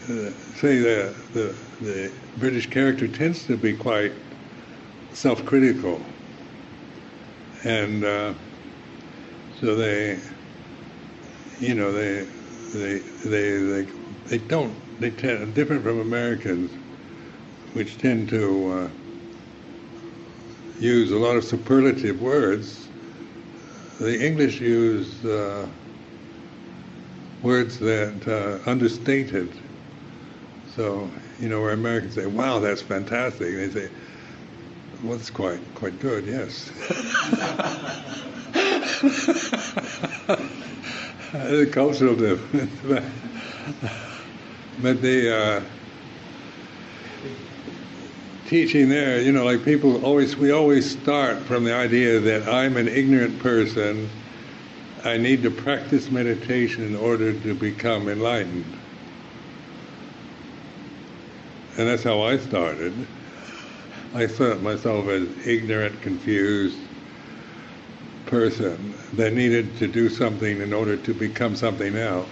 say 0.56 0.78
the, 0.78 1.14
the 1.32 1.54
the 1.80 2.12
British 2.38 2.68
character 2.68 3.08
tends 3.08 3.44
to 3.46 3.56
be 3.56 3.72
quite 3.72 4.12
self-critical, 5.12 6.00
and 7.64 8.04
uh, 8.04 8.34
so 9.60 9.74
they, 9.74 10.18
you 11.62 11.74
know, 11.74 11.92
they 11.92 12.26
they 12.72 12.98
they 13.24 13.58
they, 13.58 13.86
they 14.26 14.38
don't 14.38 14.74
they 15.00 15.10
tend 15.10 15.54
different 15.54 15.82
from 15.82 16.00
Americans, 16.00 16.70
which 17.74 17.96
tend 17.98 18.28
to 18.30 18.68
uh, 18.72 18.88
use 20.80 21.12
a 21.12 21.16
lot 21.16 21.36
of 21.36 21.44
superlative 21.44 22.20
words 22.20 22.88
the 24.02 24.20
English 24.20 24.60
use 24.60 25.24
uh, 25.24 25.64
words 27.42 27.78
that 27.78 28.26
uh, 28.26 28.68
understated. 28.68 29.48
So, 30.74 31.08
you 31.38 31.48
know, 31.48 31.60
where 31.60 31.72
Americans 31.72 32.14
say, 32.14 32.26
wow, 32.26 32.58
that's 32.58 32.82
fantastic. 32.82 33.54
they 33.54 33.70
say, 33.70 33.88
well, 35.04 35.14
it's 35.14 35.30
quite, 35.30 35.60
quite 35.76 36.00
good, 36.00 36.26
yes. 36.26 36.70
the 41.56 41.66
cultural 41.66 42.14
difference. 42.14 42.70
but 44.82 45.02
the, 45.02 45.36
uh, 45.36 45.62
teaching 48.46 48.88
there, 48.90 49.20
you 49.20 49.32
know, 49.32 49.44
like 49.44 49.64
people 49.64 50.04
always, 50.04 50.36
we 50.36 50.50
always 50.50 50.98
start 51.00 51.38
from 51.38 51.64
the 51.64 51.74
idea 51.74 52.20
that 52.20 52.46
I'm 52.48 52.76
an 52.76 52.86
ignorant 52.86 53.38
person. 53.38 54.10
I 55.04 55.16
need 55.16 55.42
to 55.44 55.50
practice 55.50 56.10
meditation 56.10 56.84
in 56.84 56.96
order 56.96 57.32
to 57.32 57.54
become 57.54 58.08
enlightened. 58.08 58.66
And 61.78 61.88
that's 61.88 62.02
how 62.02 62.20
I 62.20 62.36
started. 62.36 62.92
I 64.14 64.26
thought 64.26 64.60
myself 64.60 65.08
as 65.08 65.46
ignorant, 65.46 66.02
confused 66.02 66.81
person 68.32 68.94
that 69.12 69.34
needed 69.34 69.76
to 69.76 69.86
do 69.86 70.08
something 70.08 70.62
in 70.62 70.72
order 70.72 70.96
to 70.96 71.12
become 71.12 71.54
something 71.54 71.94
else. 71.98 72.26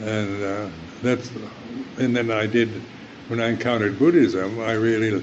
And 0.00 0.42
uh, 0.42 0.68
that's, 1.02 1.30
and 1.98 2.16
then 2.16 2.30
I 2.30 2.46
did 2.46 2.70
when 3.28 3.42
I 3.42 3.48
encountered 3.48 3.98
Buddhism, 3.98 4.58
I 4.60 4.72
really, 4.72 5.22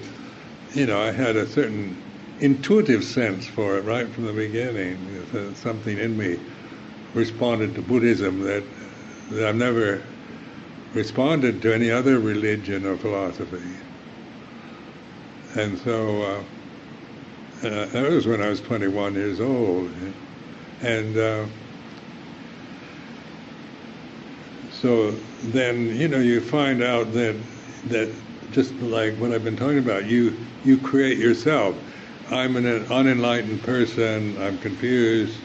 you 0.76 0.86
know, 0.86 1.02
I 1.02 1.12
had 1.12 1.36
a 1.38 1.48
certain 1.48 2.00
intuitive 2.40 3.04
sense 3.04 3.48
for 3.48 3.80
it 3.80 3.82
right 3.84 4.08
from 4.10 4.28
the 4.28 4.34
beginning. 4.34 5.56
Something 5.56 5.98
in 5.98 6.16
me 6.16 6.40
responded 7.16 7.74
to 7.76 7.82
Buddhism 7.82 8.42
that, 8.42 8.64
that 9.32 9.48
I've 9.50 9.56
never 9.56 10.04
responded 10.94 11.64
to 11.64 11.74
any 11.74 11.90
other 11.90 12.20
religion 12.20 12.86
or 12.86 12.96
philosophy. 12.96 13.76
And 15.56 15.80
so 15.80 16.22
uh, 16.22 16.44
uh, 17.64 17.86
that 17.88 18.10
was 18.10 18.28
when 18.28 18.42
I 18.42 18.50
was 18.50 18.62
21 18.62 19.16
years 19.16 19.40
old. 19.40 19.92
And 20.82 21.18
uh, 21.18 21.48
so 24.70 25.12
then, 25.44 25.88
you 25.96 26.08
know, 26.08 26.20
you 26.20 26.42
find 26.42 26.84
out 26.84 27.14
that 27.14 27.36
that 27.86 28.16
just 28.52 28.76
like 28.76 29.18
what 29.18 29.32
I've 29.34 29.44
been 29.44 29.58
talking 29.58 29.80
about, 29.80 30.06
you 30.06 30.48
you 30.64 30.80
create 30.80 31.18
yourself. 31.18 31.76
I'm 32.32 32.56
an 32.56 32.66
unenlightened 32.66 33.64
person. 33.64 34.42
I'm 34.42 34.58
confused, 34.60 35.40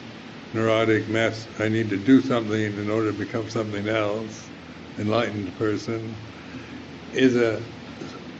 neurotic 0.53 1.07
mess. 1.09 1.47
I 1.59 1.69
need 1.69 1.89
to 1.89 1.97
do 1.97 2.21
something 2.21 2.61
in 2.61 2.89
order 2.89 3.11
to 3.11 3.17
become 3.17 3.49
something 3.49 3.87
else. 3.87 4.51
Enlightened 4.97 5.55
person 5.55 6.15
is 7.13 7.35
a 7.35 7.63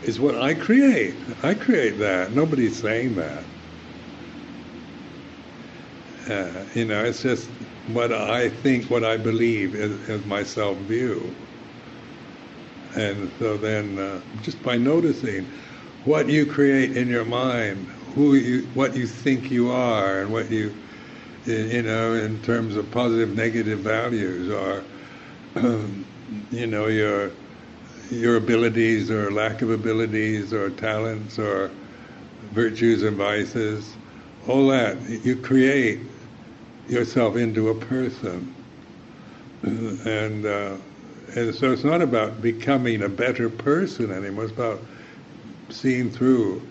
is 0.02 0.20
what 0.20 0.36
I 0.36 0.54
create. 0.56 1.24
I 1.44 1.54
create 1.54 2.00
that. 2.00 2.34
Nobody's 2.34 2.82
saying 2.82 3.16
that. 3.16 3.46
Uh, 6.30 6.66
you 6.74 6.86
know, 6.86 7.04
it's 7.04 7.22
just 7.22 7.50
what 7.88 8.12
I 8.12 8.50
think, 8.50 8.90
what 8.90 9.04
I 9.04 9.18
believe 9.18 9.76
as, 9.76 10.10
as 10.10 10.26
my 10.26 10.44
self 10.44 10.78
view. 10.80 11.36
And 12.96 13.32
so 13.40 13.58
then, 13.58 14.00
uh, 14.00 14.22
just 14.42 14.62
by 14.64 14.78
noticing 14.78 15.46
what 16.04 16.30
you 16.30 16.46
create 16.46 16.98
in 16.98 17.08
your 17.08 17.26
mind, 17.26 17.88
who 18.14 18.36
you, 18.36 18.68
what 18.74 18.96
you 18.96 19.08
think 19.08 19.52
you 19.52 19.70
are, 19.70 20.22
and 20.22 20.32
what 20.32 20.52
you, 20.52 20.74
you 21.46 21.84
know, 21.84 22.14
in 22.14 22.42
terms 22.42 22.76
of 22.76 22.90
positive, 22.92 23.36
negative 23.36 23.80
values, 23.80 24.50
or 24.50 24.84
you 26.52 26.68
know, 26.68 26.88
your 26.88 27.32
your 28.10 28.38
abilities 28.38 29.12
or 29.12 29.32
lack 29.32 29.62
of 29.62 29.70
abilities 29.70 30.54
or 30.54 30.70
talents 30.72 31.38
or 31.40 31.72
virtues 32.52 33.04
and 33.04 33.18
vices, 33.18 33.98
all 34.48 34.68
that 34.68 34.98
you 35.10 35.36
create 35.36 36.07
yourself 36.90 37.36
into 37.36 37.70
a 37.70 37.76
person, 37.76 38.54
and 39.64 40.46
uh, 40.46 40.76
and 41.36 41.54
so 41.54 41.72
it's 41.72 41.84
not 41.84 42.02
about 42.02 42.42
becoming 42.42 43.04
a 43.04 43.10
better 43.10 43.50
person 43.50 44.12
anymore. 44.12 44.46
It's 44.46 44.54
about 44.54 44.80
seeing 45.70 46.10
through 46.10 46.62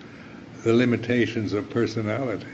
the 0.64 0.72
limitations 0.72 1.52
of 1.52 1.68
personality 1.70 2.46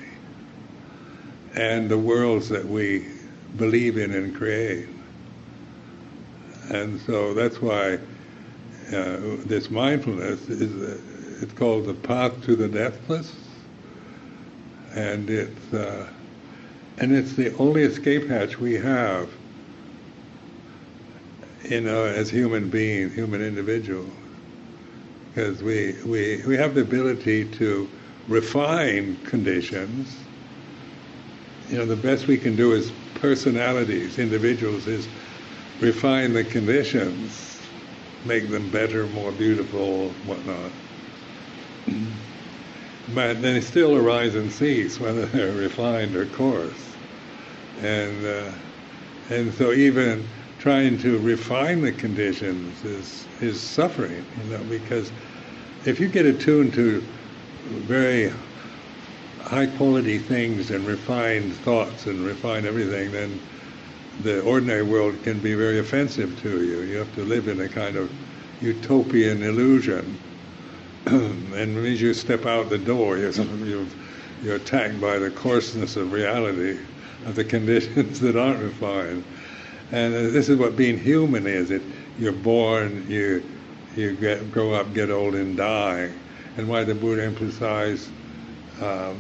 and 1.55 1.89
the 1.89 1.99
worlds 1.99 2.49
that 2.49 2.65
we 2.65 3.07
believe 3.57 3.97
in 3.97 4.13
and 4.13 4.35
create. 4.35 4.89
And 6.71 7.01
so 7.01 7.35
that's 7.35 7.61
why 7.61 7.95
uh, 7.95 9.19
this 9.47 9.71
mindfulness 9.71 10.49
is 10.49 10.73
uh, 10.83 10.99
it's 11.43 11.53
called 11.53 11.87
the 11.87 11.95
path 11.95 12.43
to 12.45 12.57
the 12.57 12.69
deathless, 12.69 13.35
and 14.95 15.29
it's 15.29 15.73
uh, 15.75 16.09
and 17.03 17.13
it's 17.13 17.33
the 17.33 17.53
only 17.57 17.83
escape 17.83 18.29
hatch 18.29 18.61
we 18.61 18.75
have. 18.75 19.29
You 21.69 21.79
uh, 21.79 21.81
know, 21.81 22.05
as 22.05 22.31
human 22.31 22.71
beings, 22.71 23.13
human 23.13 23.43
individuals, 23.43 24.09
because 25.29 25.63
we, 25.63 25.97
we 26.07 26.41
we 26.47 26.57
have 26.57 26.77
the 26.77 26.83
ability 26.83 27.45
to 27.45 27.89
refine 28.29 29.17
conditions. 29.25 30.15
You 31.71 31.79
know, 31.79 31.87
the 31.87 31.97
best 31.97 32.29
we 32.29 32.39
can 32.39 32.55
do 32.55 32.73
as 32.73 32.93
personalities, 33.17 34.19
individuals, 34.21 34.87
is 34.87 35.09
refine 35.81 36.33
the 36.33 36.45
conditions, 36.45 37.61
make 38.27 38.49
them 38.49 38.71
better, 38.71 39.07
more 39.09 39.33
beautiful, 39.33 40.11
whatnot. 40.27 40.71
But 43.13 43.43
they 43.43 43.61
still 43.61 43.97
arise 43.97 44.37
and 44.37 44.53
cease, 44.53 45.01
whether 45.01 45.27
they're 45.27 45.53
refined 45.67 46.15
or 46.15 46.27
coarse. 46.27 46.92
And 47.81 48.27
uh, 48.27 48.51
and 49.31 49.53
so 49.55 49.73
even 49.73 50.27
trying 50.59 50.99
to 50.99 51.19
refine 51.19 51.81
the 51.81 51.93
conditions 51.93 52.85
is 52.85 53.27
is 53.41 53.61
suffering, 53.61 54.25
you 54.39 54.45
know, 54.51 54.63
because 54.65 55.11
if 55.85 55.99
you 55.99 56.09
get 56.09 56.27
attuned 56.27 56.73
to 56.75 57.01
very 57.65 58.33
high 59.41 59.67
quality 59.67 60.19
things 60.19 60.71
and 60.71 60.87
refined 60.87 61.53
thoughts 61.57 62.07
and 62.07 62.25
refine 62.25 62.65
everything, 62.65 63.11
then 63.11 63.41
the 64.21 64.41
ordinary 64.43 64.83
world 64.83 65.21
can 65.25 65.41
be 65.41 65.55
very 65.55 65.79
offensive 65.79 66.41
to 66.43 66.63
you. 66.63 66.83
You 66.83 66.99
have 66.99 67.15
to 67.17 67.25
live 67.25 67.49
in 67.49 67.61
a 67.61 67.69
kind 67.69 67.97
of 67.97 68.11
utopian 68.63 69.43
illusion. 69.43 70.19
and 71.07 71.77
as 71.87 72.01
you 72.01 72.15
step 72.15 72.47
out 72.47 72.71
the 72.71 72.79
door, 72.79 73.19
you're, 73.19 73.33
you're 74.45 74.57
attacked 74.57 75.01
by 75.01 75.19
the 75.19 75.31
coarseness 75.31 75.97
of 75.97 76.13
reality, 76.13 76.79
of 77.27 77.35
the 77.35 77.45
conditions 77.57 78.21
that 78.21 78.37
aren't 78.37 78.61
refined. 78.61 79.25
And 79.91 80.15
uh, 80.15 80.21
this 80.31 80.49
is 80.49 80.57
what 80.57 80.77
being 80.77 80.99
human 80.99 81.47
is. 81.47 81.71
It 81.71 81.83
you're 82.19 82.33
born, 82.33 83.07
you 83.09 83.43
you 83.97 84.15
get, 84.17 84.51
grow 84.53 84.73
up, 84.73 84.95
get 84.95 85.11
old, 85.11 85.35
and 85.35 85.57
die 85.57 86.11
and 86.57 86.69
why 86.69 86.85
the 86.85 86.95
Buddha 86.95 87.25
emphasized 87.25 88.11
uh, 88.81 89.15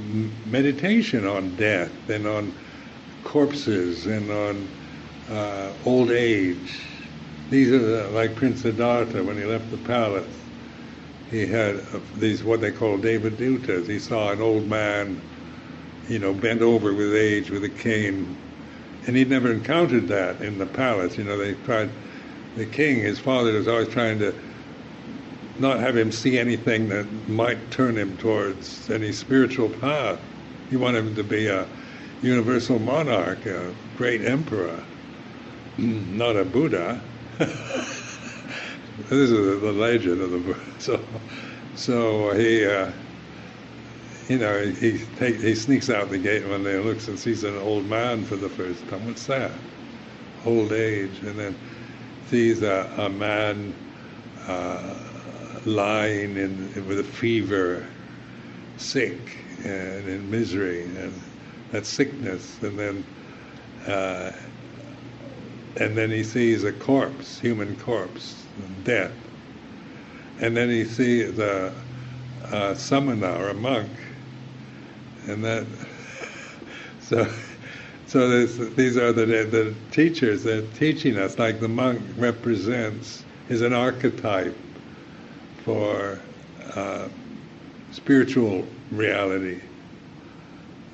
meditation 0.46 1.26
on 1.26 1.54
death 1.56 1.92
and 2.10 2.26
on 2.26 2.52
corpses 3.24 4.06
and 4.06 4.30
on 4.30 4.68
uh, 5.30 5.72
old 5.86 6.10
age. 6.10 6.80
These 7.50 7.70
are 7.72 7.78
the, 7.78 8.08
like 8.10 8.34
Prince 8.34 8.62
Siddhartha 8.62 9.22
when 9.22 9.36
he 9.36 9.44
left 9.44 9.70
the 9.70 9.76
palace. 9.78 10.26
He 11.30 11.46
had 11.46 11.76
uh, 11.76 12.00
these 12.16 12.42
what 12.44 12.60
they 12.60 12.70
call 12.70 12.98
David 12.98 13.36
Devadutas. 13.36 13.86
He 13.86 13.98
saw 13.98 14.30
an 14.30 14.40
old 14.42 14.68
man, 14.68 15.20
you 16.08 16.18
know, 16.18 16.32
bent 16.32 16.62
over 16.62 16.92
with 16.92 17.14
age 17.14 17.50
with 17.50 17.64
a 17.64 17.68
cane, 17.68 18.36
and 19.06 19.16
he'd 19.16 19.28
never 19.30 19.50
encountered 19.52 20.08
that 20.08 20.40
in 20.40 20.58
the 20.58 20.66
palace. 20.66 21.16
You 21.18 21.24
know, 21.24 21.36
they 21.36 21.54
tried. 21.64 21.90
The 22.56 22.66
king, 22.66 22.98
his 22.98 23.18
father, 23.18 23.52
was 23.52 23.66
always 23.66 23.88
trying 23.88 24.18
to 24.18 24.34
not 25.58 25.80
have 25.80 25.96
him 25.96 26.12
see 26.12 26.38
anything 26.38 26.88
that 26.88 27.06
might 27.28 27.70
turn 27.70 27.96
him 27.96 28.16
towards 28.18 28.90
any 28.90 29.12
spiritual 29.12 29.68
path. 29.68 30.20
He 30.68 30.76
wanted 30.76 31.06
him 31.06 31.14
to 31.14 31.24
be 31.24 31.46
a 31.46 31.66
universal 32.22 32.78
monarch, 32.78 33.46
a 33.46 33.72
great 33.96 34.22
emperor, 34.22 34.82
not 35.78 36.36
a 36.36 36.44
Buddha. 36.44 37.00
this 37.38 39.30
is 39.30 39.60
the 39.60 39.72
legend 39.72 40.20
of 40.20 40.30
the 40.30 40.38
Buddha. 40.38 40.60
So, 40.82 40.98
so 41.76 42.32
he, 42.32 42.66
uh, 42.66 42.90
you 44.28 44.38
know, 44.38 44.62
he 44.66 45.04
take, 45.18 45.36
he 45.40 45.54
sneaks 45.54 45.90
out 45.90 46.10
the 46.10 46.18
gate 46.18 46.46
one 46.48 46.64
day 46.64 46.76
and 46.76 46.84
looks 46.84 47.08
and 47.08 47.18
sees 47.18 47.44
an 47.44 47.56
old 47.58 47.86
man 47.86 48.24
for 48.24 48.36
the 48.36 48.48
first 48.48 48.86
time. 48.88 49.06
What's 49.06 49.26
that? 49.26 49.52
Old 50.44 50.72
age, 50.72 51.18
and 51.20 51.38
then 51.38 51.56
sees 52.28 52.62
a, 52.62 52.92
a 52.98 53.08
man. 53.08 53.74
Uh, 54.46 54.94
lying 55.64 56.36
in, 56.36 56.86
with 56.88 56.98
a 56.98 57.04
fever, 57.04 57.86
sick 58.76 59.18
and 59.64 60.08
in 60.08 60.30
misery, 60.30 60.84
and 60.84 61.12
that 61.70 61.86
sickness, 61.86 62.60
and 62.62 62.78
then 62.78 63.04
uh, 63.86 64.32
and 65.80 65.96
then 65.96 66.10
he 66.10 66.22
sees 66.24 66.64
a 66.64 66.72
corpse, 66.72 67.40
human 67.40 67.76
corpse, 67.76 68.44
death, 68.84 69.12
and 70.40 70.56
then 70.56 70.68
he 70.68 70.84
sees 70.84 71.38
a, 71.38 71.72
a 72.50 72.74
samana 72.76 73.32
or 73.34 73.50
a 73.50 73.54
monk, 73.54 73.90
and 75.28 75.44
that 75.44 75.66
so. 77.00 77.26
So 78.12 78.28
these 78.28 78.74
these 78.74 78.98
are 78.98 79.10
the, 79.10 79.24
the 79.24 79.74
teachers 79.90 80.42
that 80.42 80.64
are 80.64 80.76
teaching 80.76 81.16
us, 81.16 81.38
like 81.38 81.60
the 81.60 81.68
monk 81.68 82.02
represents, 82.18 83.24
is 83.48 83.62
an 83.62 83.72
archetype 83.72 84.54
for 85.64 86.18
uh, 86.74 87.08
spiritual 87.90 88.66
reality. 88.90 89.62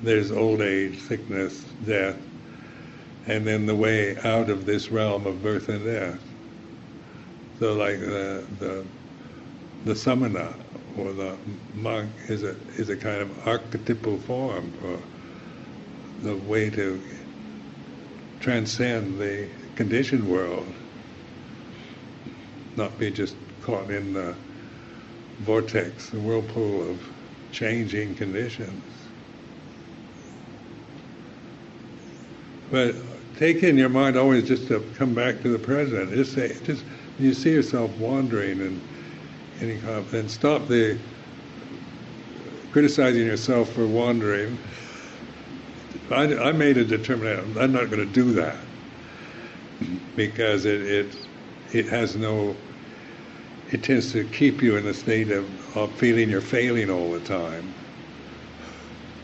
There's 0.01 0.31
old 0.31 0.61
age, 0.61 1.01
sickness, 1.01 1.65
death, 1.85 2.15
and 3.27 3.45
then 3.45 3.65
the 3.65 3.75
way 3.75 4.15
out 4.23 4.49
of 4.49 4.65
this 4.65 4.89
realm 4.89 5.27
of 5.27 5.43
birth 5.43 5.67
and 5.67 5.83
death. 5.83 6.19
So, 7.59 7.73
like 7.73 7.99
the 7.99 8.45
the, 8.59 8.85
the 9.83 9.95
samana 9.95 10.53
or 10.99 11.13
the 11.13 11.37
monk 11.75 12.09
is 12.27 12.43
a 12.43 12.55
is 12.77 12.89
a 12.89 12.95
kind 12.95 13.21
of 13.21 13.47
archetypal 13.47 14.17
form 14.19 14.71
for 14.81 14.99
the 16.23 16.35
way 16.35 16.69
to 16.69 17.01
transcend 18.39 19.19
the 19.19 19.47
conditioned 19.75 20.27
world, 20.29 20.67
not 22.75 22.97
be 22.97 23.11
just 23.11 23.35
caught 23.61 23.89
in 23.89 24.13
the 24.13 24.35
vortex, 25.39 26.09
the 26.09 26.19
whirlpool 26.19 26.89
of 26.89 26.99
changing 27.51 28.15
conditions. 28.15 28.83
But 32.71 32.95
take 33.37 33.63
in 33.63 33.77
your 33.77 33.89
mind 33.89 34.17
always 34.17 34.47
just 34.47 34.67
to 34.67 34.83
come 34.95 35.13
back 35.13 35.41
to 35.41 35.49
the 35.49 35.59
present. 35.59 36.11
Just 36.13 36.33
say, 36.33 36.55
just 36.63 36.83
you 37.19 37.33
see 37.33 37.51
yourself 37.51 37.89
wandering 37.97 38.61
and 38.61 38.81
any 39.61 39.79
and 40.17 40.29
stop 40.29 40.67
the 40.67 40.97
criticizing 42.71 43.25
yourself 43.25 43.71
for 43.71 43.85
wandering. 43.87 44.57
I, 46.11 46.35
I 46.35 46.51
made 46.51 46.77
a 46.77 46.85
determination. 46.85 47.57
I'm 47.59 47.71
not 47.71 47.89
going 47.89 48.05
to 48.05 48.13
do 48.13 48.33
that 48.33 48.57
because 50.15 50.65
it, 50.65 50.81
it 50.81 51.15
it 51.71 51.85
has 51.87 52.15
no 52.15 52.55
it 53.71 53.83
tends 53.83 54.11
to 54.13 54.23
keep 54.25 54.61
you 54.61 54.77
in 54.77 54.87
a 54.87 54.93
state 54.93 55.29
of, 55.29 55.77
of 55.77 55.91
feeling 55.93 56.29
you're 56.29 56.41
failing 56.41 56.89
all 56.89 57.11
the 57.11 57.19
time. 57.21 57.73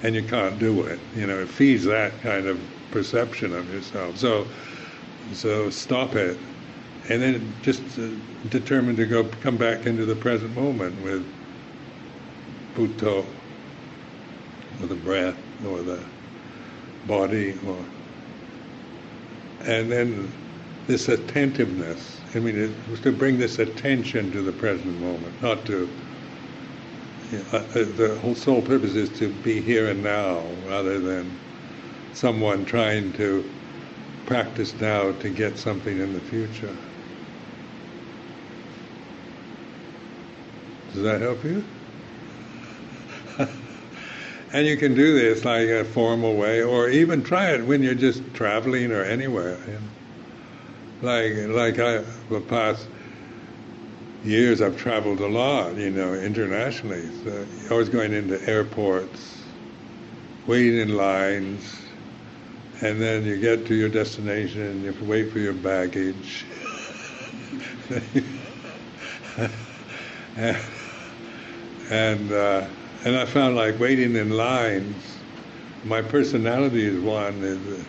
And 0.04 0.14
you 0.14 0.22
can't 0.22 0.60
do 0.60 0.84
it. 0.84 1.00
You 1.16 1.26
know, 1.26 1.40
it 1.40 1.50
feeds 1.50 1.84
that 1.86 2.22
kind 2.22 2.46
of 2.46 2.60
perception 2.92 3.56
of 3.56 3.74
yourself. 3.74 4.18
So, 4.18 4.46
so 5.34 5.72
stop 5.72 6.16
it, 6.16 6.38
and 7.10 7.22
then 7.22 7.54
just 7.62 7.82
uh, 8.00 8.08
determine 8.50 8.96
to 8.96 9.06
go 9.06 9.24
come 9.42 9.58
back 9.58 9.86
into 9.86 10.06
the 10.06 10.16
present 10.16 10.56
moment 10.56 11.00
with 11.04 11.26
Buddho, 12.76 13.26
or 14.82 14.88
the 14.88 14.96
breath, 14.96 15.38
or 15.66 15.82
the 15.82 16.00
body, 17.08 17.58
or 17.68 17.78
and 19.66 19.92
then 19.92 20.32
this 20.88 21.08
attentiveness 21.08 22.16
I 22.36 22.40
mean, 22.40 22.58
it 22.58 22.72
was 22.92 23.00
to 23.02 23.14
bring 23.14 23.38
this 23.38 23.60
attention 23.60 24.30
to 24.34 24.42
the 24.42 24.52
present 24.52 25.00
moment, 25.00 25.42
not 25.42 25.66
to. 25.68 25.88
Uh, 27.54 27.58
uh, 27.58 27.62
the 27.74 28.18
whole 28.22 28.36
sole 28.36 28.62
purpose 28.62 28.94
is 28.94 29.10
to 29.20 29.30
be 29.30 29.62
here 29.62 29.88
and 29.88 30.04
now, 30.04 30.42
rather 30.68 31.00
than 31.00 31.32
someone 32.14 32.66
trying 32.66 33.14
to 33.14 33.50
practice 34.26 34.74
now 34.82 35.14
to 35.14 35.30
get 35.30 35.58
something 35.58 35.98
in 35.98 36.14
the 36.14 36.20
future. 36.20 36.76
Does 40.96 41.04
that 41.04 41.20
help 41.20 41.44
you? 41.44 41.62
and 44.54 44.66
you 44.66 44.78
can 44.78 44.96
do 44.96 45.14
this 45.14 45.44
like 45.44 45.68
a 45.68 45.84
formal 45.84 46.36
way, 46.36 46.64
or 46.64 46.90
even 46.90 47.22
try 47.22 47.52
it 47.52 47.66
when 47.66 47.84
you're 47.84 47.94
just 47.94 48.22
traveling 48.34 48.94
or 48.94 49.04
anywhere. 49.04 49.58
You 49.68 49.74
know? 49.74 49.80
Like 51.02 51.34
like 51.50 51.80
I 51.80 52.04
the 52.30 52.40
past 52.48 52.88
years 54.24 54.62
I've 54.62 54.78
traveled 54.78 55.20
a 55.20 55.28
lot, 55.28 55.76
you 55.76 55.90
know, 55.90 56.14
internationally. 56.14 57.10
So 57.26 57.46
always 57.70 57.90
going 57.90 58.14
into 58.14 58.42
airports, 58.50 59.44
waiting 60.48 60.80
in 60.80 60.96
lines, 60.96 61.76
and 62.82 63.02
then 63.02 63.26
you 63.26 63.38
get 63.38 63.66
to 63.68 63.76
your 63.76 63.90
destination 63.90 64.62
and 64.62 64.84
you 64.84 64.96
wait 65.06 65.30
for 65.32 65.40
your 65.40 65.54
baggage. 65.54 66.46
and 71.90 72.32
uh, 72.32 72.68
and 73.04 73.16
I 73.16 73.26
found 73.26 73.56
like 73.56 73.80
waiting 73.80 74.16
in 74.16 74.30
lines. 74.32 74.96
My 75.84 76.02
personality 76.02 76.86
is 76.86 77.00
one 77.00 77.44
is 77.44 77.58
uh, 77.68 77.84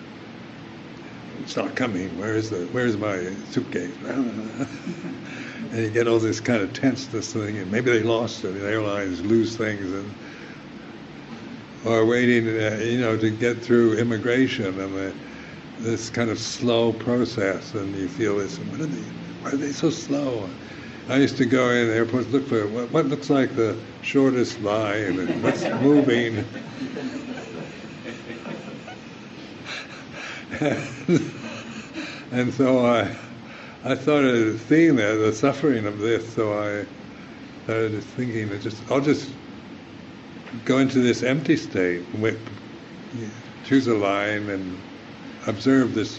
it's 1.41 1.57
not 1.57 1.77
coming. 1.77 2.19
Where's 2.19 2.51
the 2.51 2.67
Where's 2.73 2.97
my 2.97 3.17
suitcase? 3.51 3.97
and 4.05 5.77
you 5.83 5.91
get 5.91 6.09
all 6.09 6.19
this 6.19 6.41
kind 6.41 6.63
of 6.63 6.73
tenseness 6.73 7.33
thing, 7.33 7.59
and 7.59 7.71
maybe 7.71 7.91
they 7.91 8.03
lost 8.03 8.45
it. 8.45 8.53
The 8.53 8.69
airlines 8.69 9.23
lose 9.25 9.57
things, 9.57 9.93
and 9.93 10.13
or 11.87 12.05
waiting, 12.05 12.49
uh, 12.49 12.79
you 12.83 13.01
know, 13.01 13.17
to 13.17 13.31
get 13.31 13.63
through 13.63 13.99
immigration 13.99 14.81
and 14.81 14.95
the, 14.95 15.15
this 15.79 16.11
kind 16.11 16.31
of 16.31 16.39
slow 16.39 16.93
process, 16.93 17.75
and 17.75 17.95
you 17.95 18.09
feel 18.09 18.37
this. 18.39 18.59
What 18.59 18.81
are 18.81 18.87
they? 18.87 19.03
Why 19.43 19.51
are 19.53 19.57
they 19.57 19.73
so 19.73 19.91
slow? 19.91 20.51
I 21.09 21.19
used 21.19 21.37
to 21.37 21.47
go 21.47 21.71
in 21.71 21.89
airports, 21.91 22.29
look 22.31 22.49
for 22.49 22.67
what, 22.67 22.91
what 22.91 23.07
looks 23.07 23.31
like 23.31 23.55
the 23.55 23.77
shortest 24.03 24.61
line 24.63 25.21
and 25.21 25.43
what's 25.43 25.63
moving. 25.83 26.45
and 32.33 32.53
so 32.53 32.85
I, 32.85 33.15
I 33.85 33.95
started 33.95 34.59
seeing 34.69 34.97
that 34.97 35.15
the 35.15 35.33
suffering 35.33 35.87
of 35.87 36.01
this. 36.01 36.35
So 36.35 36.59
I 36.59 36.85
started 37.65 37.93
just 37.93 38.09
thinking 38.09 38.49
that 38.49 38.63
just 38.63 38.83
I'll 38.91 39.01
just 39.01 39.31
go 40.65 40.79
into 40.79 41.01
this 41.01 41.23
empty 41.23 41.57
state, 41.57 42.03
choose 43.65 43.87
a 43.87 43.95
line, 43.95 44.51
and 44.51 44.77
observe 45.47 45.95
this 45.95 46.19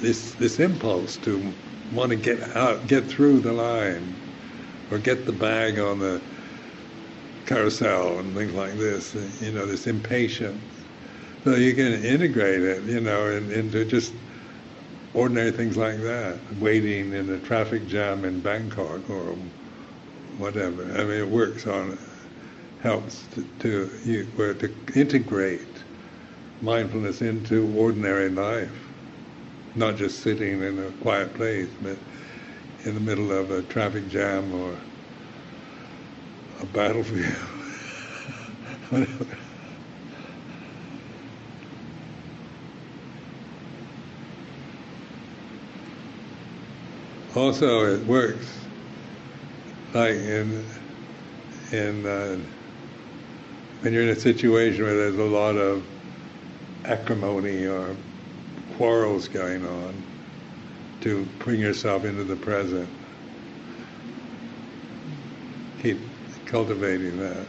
this 0.00 0.32
this 0.34 0.60
impulse 0.60 1.18
to 1.18 1.52
want 1.94 2.10
to 2.10 2.16
get 2.16 2.56
out, 2.56 2.86
get 2.86 3.04
through 3.04 3.40
the 3.40 3.52
line, 3.52 4.14
or 4.90 4.98
get 4.98 5.26
the 5.26 5.32
bag 5.32 5.78
on 5.78 5.98
the 5.98 6.20
carousel 7.46 8.18
and 8.18 8.34
things 8.34 8.52
like 8.52 8.74
this. 8.74 9.14
You 9.40 9.52
know, 9.52 9.66
this 9.66 9.86
impatience. 9.86 10.60
So 11.44 11.54
you 11.56 11.74
can 11.74 11.92
integrate 12.04 12.62
it, 12.62 12.82
you 12.84 13.00
know, 13.00 13.30
in, 13.30 13.50
into 13.52 13.84
just 13.84 14.12
ordinary 15.12 15.52
things 15.52 15.76
like 15.76 16.00
that. 16.00 16.38
Waiting 16.58 17.12
in 17.12 17.30
a 17.30 17.38
traffic 17.40 17.86
jam 17.86 18.24
in 18.24 18.40
Bangkok 18.40 19.08
or 19.10 19.36
whatever. 20.38 20.84
I 20.84 21.04
mean, 21.04 21.20
it 21.20 21.28
works 21.28 21.66
on, 21.66 21.98
helps 22.82 23.24
to 23.34 23.44
to, 23.60 23.90
you, 24.04 24.24
to 24.36 24.74
integrate 24.94 25.60
mindfulness 26.62 27.20
into 27.20 27.72
ordinary 27.76 28.30
life 28.30 28.83
not 29.74 29.96
just 29.96 30.20
sitting 30.22 30.62
in 30.62 30.78
a 30.78 30.90
quiet 31.02 31.34
place, 31.34 31.68
but 31.82 31.96
in 32.84 32.94
the 32.94 33.00
middle 33.00 33.32
of 33.32 33.50
a 33.50 33.62
traffic 33.62 34.08
jam 34.08 34.52
or 34.54 34.76
a 36.60 36.66
battlefield. 36.66 37.34
Also, 47.36 47.92
it 47.92 48.06
works 48.06 48.46
like 49.92 50.14
in 50.14 50.64
in 51.72 52.06
uh, 52.06 52.38
when 53.80 53.92
you're 53.92 54.04
in 54.04 54.10
a 54.10 54.14
situation 54.14 54.84
where 54.84 54.94
there's 54.94 55.16
a 55.16 55.24
lot 55.24 55.56
of 55.56 55.82
acrimony 56.84 57.66
or 57.66 57.96
quarrels 58.76 59.28
going 59.28 59.64
on 59.66 59.94
to 61.00 61.24
bring 61.40 61.60
yourself 61.60 62.04
into 62.04 62.24
the 62.24 62.36
present. 62.36 62.88
Keep 65.82 65.98
cultivating 66.46 67.18
that. 67.18 67.46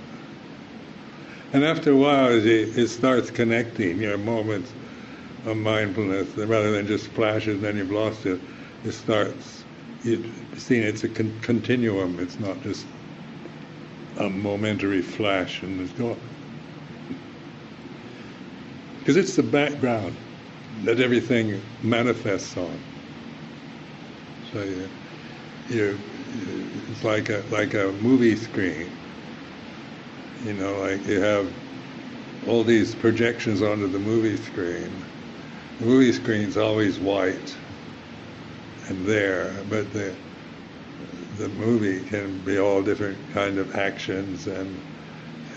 And 1.53 1.63
after 1.63 1.91
a 1.91 1.95
while, 1.95 2.31
it, 2.31 2.87
starts 2.89 3.31
connecting 3.31 4.01
your 4.01 4.17
moments 4.17 4.71
of 5.45 5.55
mindfulness 5.55 6.27
rather 6.37 6.71
than 6.71 6.85
just 6.85 7.07
flashes 7.07 7.55
and 7.55 7.63
then 7.63 7.77
you've 7.77 7.91
lost 7.91 8.25
it. 8.25 8.39
It 8.83 8.91
starts 8.91 9.63
you 10.03 10.31
seeing 10.57 10.83
it's 10.83 11.03
a 11.03 11.09
con- 11.09 11.39
continuum. 11.41 12.19
It's 12.19 12.39
not 12.39 12.61
just 12.61 12.85
a 14.17 14.29
momentary 14.29 15.01
flash 15.01 15.63
and 15.63 15.79
it's 15.81 15.91
gone. 15.93 16.19
Because 18.99 19.17
it's 19.17 19.35
the 19.35 19.43
background 19.43 20.15
that 20.83 20.99
everything 20.99 21.61
manifests 21.81 22.57
on. 22.57 22.79
So 24.51 24.63
you, 24.63 24.89
you, 25.69 25.99
it's 26.89 27.03
like 27.03 27.29
a 27.29 27.43
like 27.51 27.73
a 27.73 27.91
movie 28.01 28.35
screen. 28.35 28.89
You 30.43 30.53
know, 30.53 30.79
like 30.79 31.05
you 31.07 31.21
have 31.21 31.53
all 32.47 32.63
these 32.63 32.95
projections 32.95 33.61
onto 33.61 33.87
the 33.87 33.99
movie 33.99 34.37
screen. 34.37 34.91
The 35.79 35.85
movie 35.85 36.13
screen's 36.13 36.57
always 36.57 36.99
white 36.99 37.55
and 38.87 39.05
there, 39.05 39.63
but 39.69 39.91
the 39.93 40.15
the 41.37 41.49
movie 41.49 42.03
can 42.05 42.39
be 42.45 42.57
all 42.59 42.81
different 42.81 43.17
kind 43.33 43.57
of 43.57 43.75
actions 43.75 44.47
and 44.47 44.81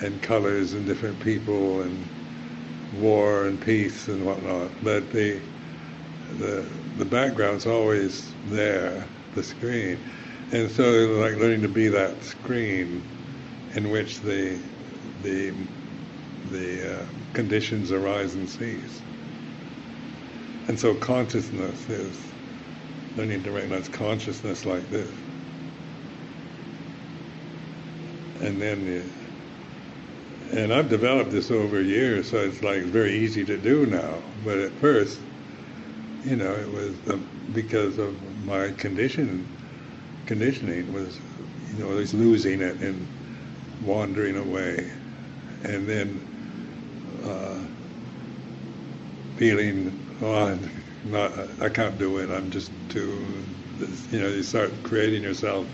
and 0.00 0.22
colors 0.22 0.74
and 0.74 0.86
different 0.86 1.20
people 1.20 1.82
and 1.82 2.04
war 2.94 3.46
and 3.46 3.60
peace 3.60 4.08
and 4.08 4.24
whatnot, 4.24 4.70
but 4.82 5.10
the 5.10 5.40
the 6.38 6.64
the 6.96 7.04
background's 7.04 7.66
always 7.66 8.32
there, 8.46 9.06
the 9.34 9.42
screen, 9.42 9.98
and 10.52 10.70
so 10.70 10.84
like 11.20 11.36
learning 11.36 11.62
to 11.62 11.68
be 11.68 11.88
that 11.88 12.22
screen 12.22 13.02
in 13.74 13.90
which 13.90 14.20
the 14.20 14.58
the 15.22 15.52
the 16.50 17.02
uh, 17.02 17.06
conditions 17.34 17.92
arise 17.92 18.34
and 18.34 18.48
cease. 18.48 19.02
And 20.68 20.78
so 20.78 20.94
consciousness 20.94 21.88
is 21.88 22.18
learning 23.16 23.42
to 23.44 23.50
recognize 23.50 23.88
consciousness 23.88 24.66
like 24.66 24.88
this. 24.90 25.10
And 28.40 28.60
then 28.60 28.86
you, 28.86 29.04
and 30.52 30.72
I've 30.72 30.88
developed 30.88 31.30
this 31.30 31.50
over 31.50 31.80
years, 31.80 32.30
so 32.30 32.38
it's 32.38 32.62
like 32.62 32.82
very 32.82 33.12
easy 33.12 33.44
to 33.44 33.56
do 33.56 33.86
now. 33.86 34.14
But 34.44 34.58
at 34.58 34.72
first, 34.72 35.20
you 36.24 36.36
know, 36.36 36.52
it 36.52 36.70
was 36.72 36.94
um, 37.10 37.26
because 37.52 37.98
of 37.98 38.14
my 38.44 38.70
condition, 38.72 39.46
conditioning 40.26 40.92
was, 40.92 41.18
you 41.72 41.84
know, 41.84 41.94
was 41.94 42.14
losing 42.14 42.60
it 42.60 42.76
and 42.80 43.06
wandering 43.84 44.36
away, 44.36 44.90
and 45.64 45.86
then 45.86 46.20
uh, 47.24 47.58
feeling, 49.36 49.98
oh, 50.22 50.34
I'm 50.34 50.70
not, 51.04 51.32
I 51.60 51.68
can't 51.68 51.98
do 51.98 52.18
it. 52.18 52.30
I'm 52.30 52.50
just 52.50 52.70
too, 52.88 53.22
you 54.10 54.20
know, 54.20 54.28
you 54.28 54.42
start 54.42 54.72
creating 54.82 55.22
yourself 55.22 55.66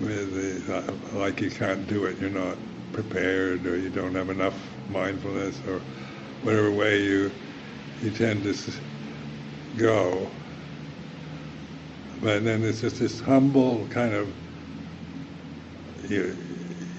with 0.00 0.66
the, 0.66 0.76
uh, 0.76 1.18
like 1.18 1.40
you 1.40 1.50
can't 1.50 1.86
do 1.88 2.04
it. 2.04 2.18
You're 2.18 2.30
not 2.30 2.56
prepared 2.92 3.66
or 3.66 3.76
you 3.78 3.90
don't 3.90 4.14
have 4.14 4.30
enough 4.30 4.56
mindfulness 4.90 5.60
or 5.68 5.80
whatever 6.42 6.70
way 6.70 7.00
you 7.02 7.32
you 8.02 8.10
tend 8.10 8.42
to 8.44 8.54
go. 9.76 10.30
But 12.22 12.44
then 12.44 12.62
it's 12.64 12.80
just 12.80 12.98
this 12.98 13.20
humble 13.20 13.86
kind 13.88 14.14
of 14.14 14.28
you 16.08 16.36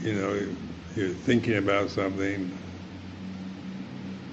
you 0.04 0.14
know 0.14 0.56
you're 0.96 1.10
thinking 1.10 1.58
about 1.58 1.90
something 1.90 2.52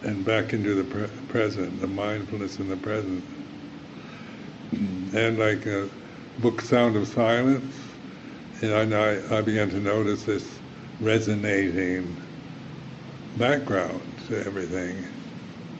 and 0.04 0.24
back 0.24 0.52
into 0.52 0.74
the 0.74 0.84
pre- 0.84 1.08
present, 1.28 1.80
the 1.80 1.86
mindfulness 1.86 2.58
in 2.58 2.68
the 2.68 2.76
present. 2.76 3.24
And 5.14 5.38
like 5.38 5.66
a 5.66 5.88
book 6.40 6.60
Sound 6.60 6.96
of 6.96 7.06
Silence, 7.08 7.74
and 8.62 8.94
I, 8.94 9.38
I 9.38 9.40
began 9.42 9.70
to 9.70 9.80
notice 9.80 10.24
this 10.24 10.58
resonating 11.00 12.16
background 13.36 14.00
to 14.28 14.44
everything. 14.44 15.04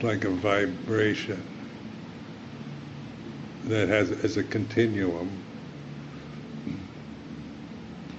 like 0.03 0.25
a 0.25 0.31
vibration 0.31 1.43
that 3.65 3.89
has 3.89 4.11
as 4.11 4.37
a 4.37 4.45
continuum. 4.45 5.31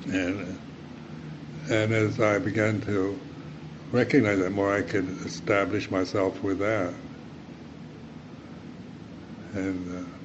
And 0.08 0.60
and 1.70 1.94
as 1.94 2.20
I 2.20 2.40
began 2.40 2.82
to 2.82 3.20
recognize 3.92 4.40
that 4.40 4.52
more, 4.52 4.74
I 4.76 4.82
could 4.82 5.08
establish 5.26 5.90
myself 5.92 6.42
with 6.42 6.60
that. 6.60 6.94
And 9.54 10.06
uh, 10.06 10.19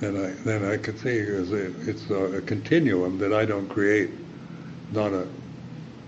then 0.00 0.16
I 0.16 0.30
then 0.44 0.64
I 0.64 0.76
could 0.78 0.98
see 0.98 1.18
as 1.20 1.52
it, 1.52 1.74
it's 1.86 2.08
a, 2.10 2.38
a 2.38 2.40
continuum 2.40 3.18
that 3.18 3.32
I 3.32 3.44
don't 3.44 3.68
create, 3.68 4.10
not 4.92 5.12
a 5.12 5.26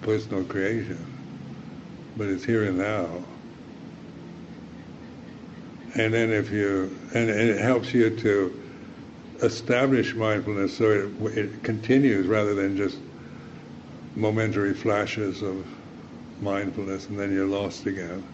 personal 0.00 0.44
creation, 0.44 0.98
but 2.16 2.28
it's 2.28 2.44
here 2.44 2.64
and 2.64 2.78
now. 2.78 3.08
And 5.94 6.12
then 6.12 6.30
if 6.30 6.50
you 6.50 6.96
and, 7.14 7.28
and 7.28 7.50
it 7.50 7.60
helps 7.60 7.92
you 7.92 8.16
to 8.16 8.58
establish 9.42 10.14
mindfulness 10.14 10.76
so 10.76 10.90
it, 10.90 11.36
it 11.36 11.62
continues 11.62 12.26
rather 12.26 12.54
than 12.54 12.76
just 12.76 12.98
momentary 14.14 14.72
flashes 14.72 15.42
of 15.42 15.66
mindfulness 16.40 17.08
and 17.08 17.18
then 17.18 17.32
you're 17.32 17.46
lost 17.46 17.86
again. 17.86 18.24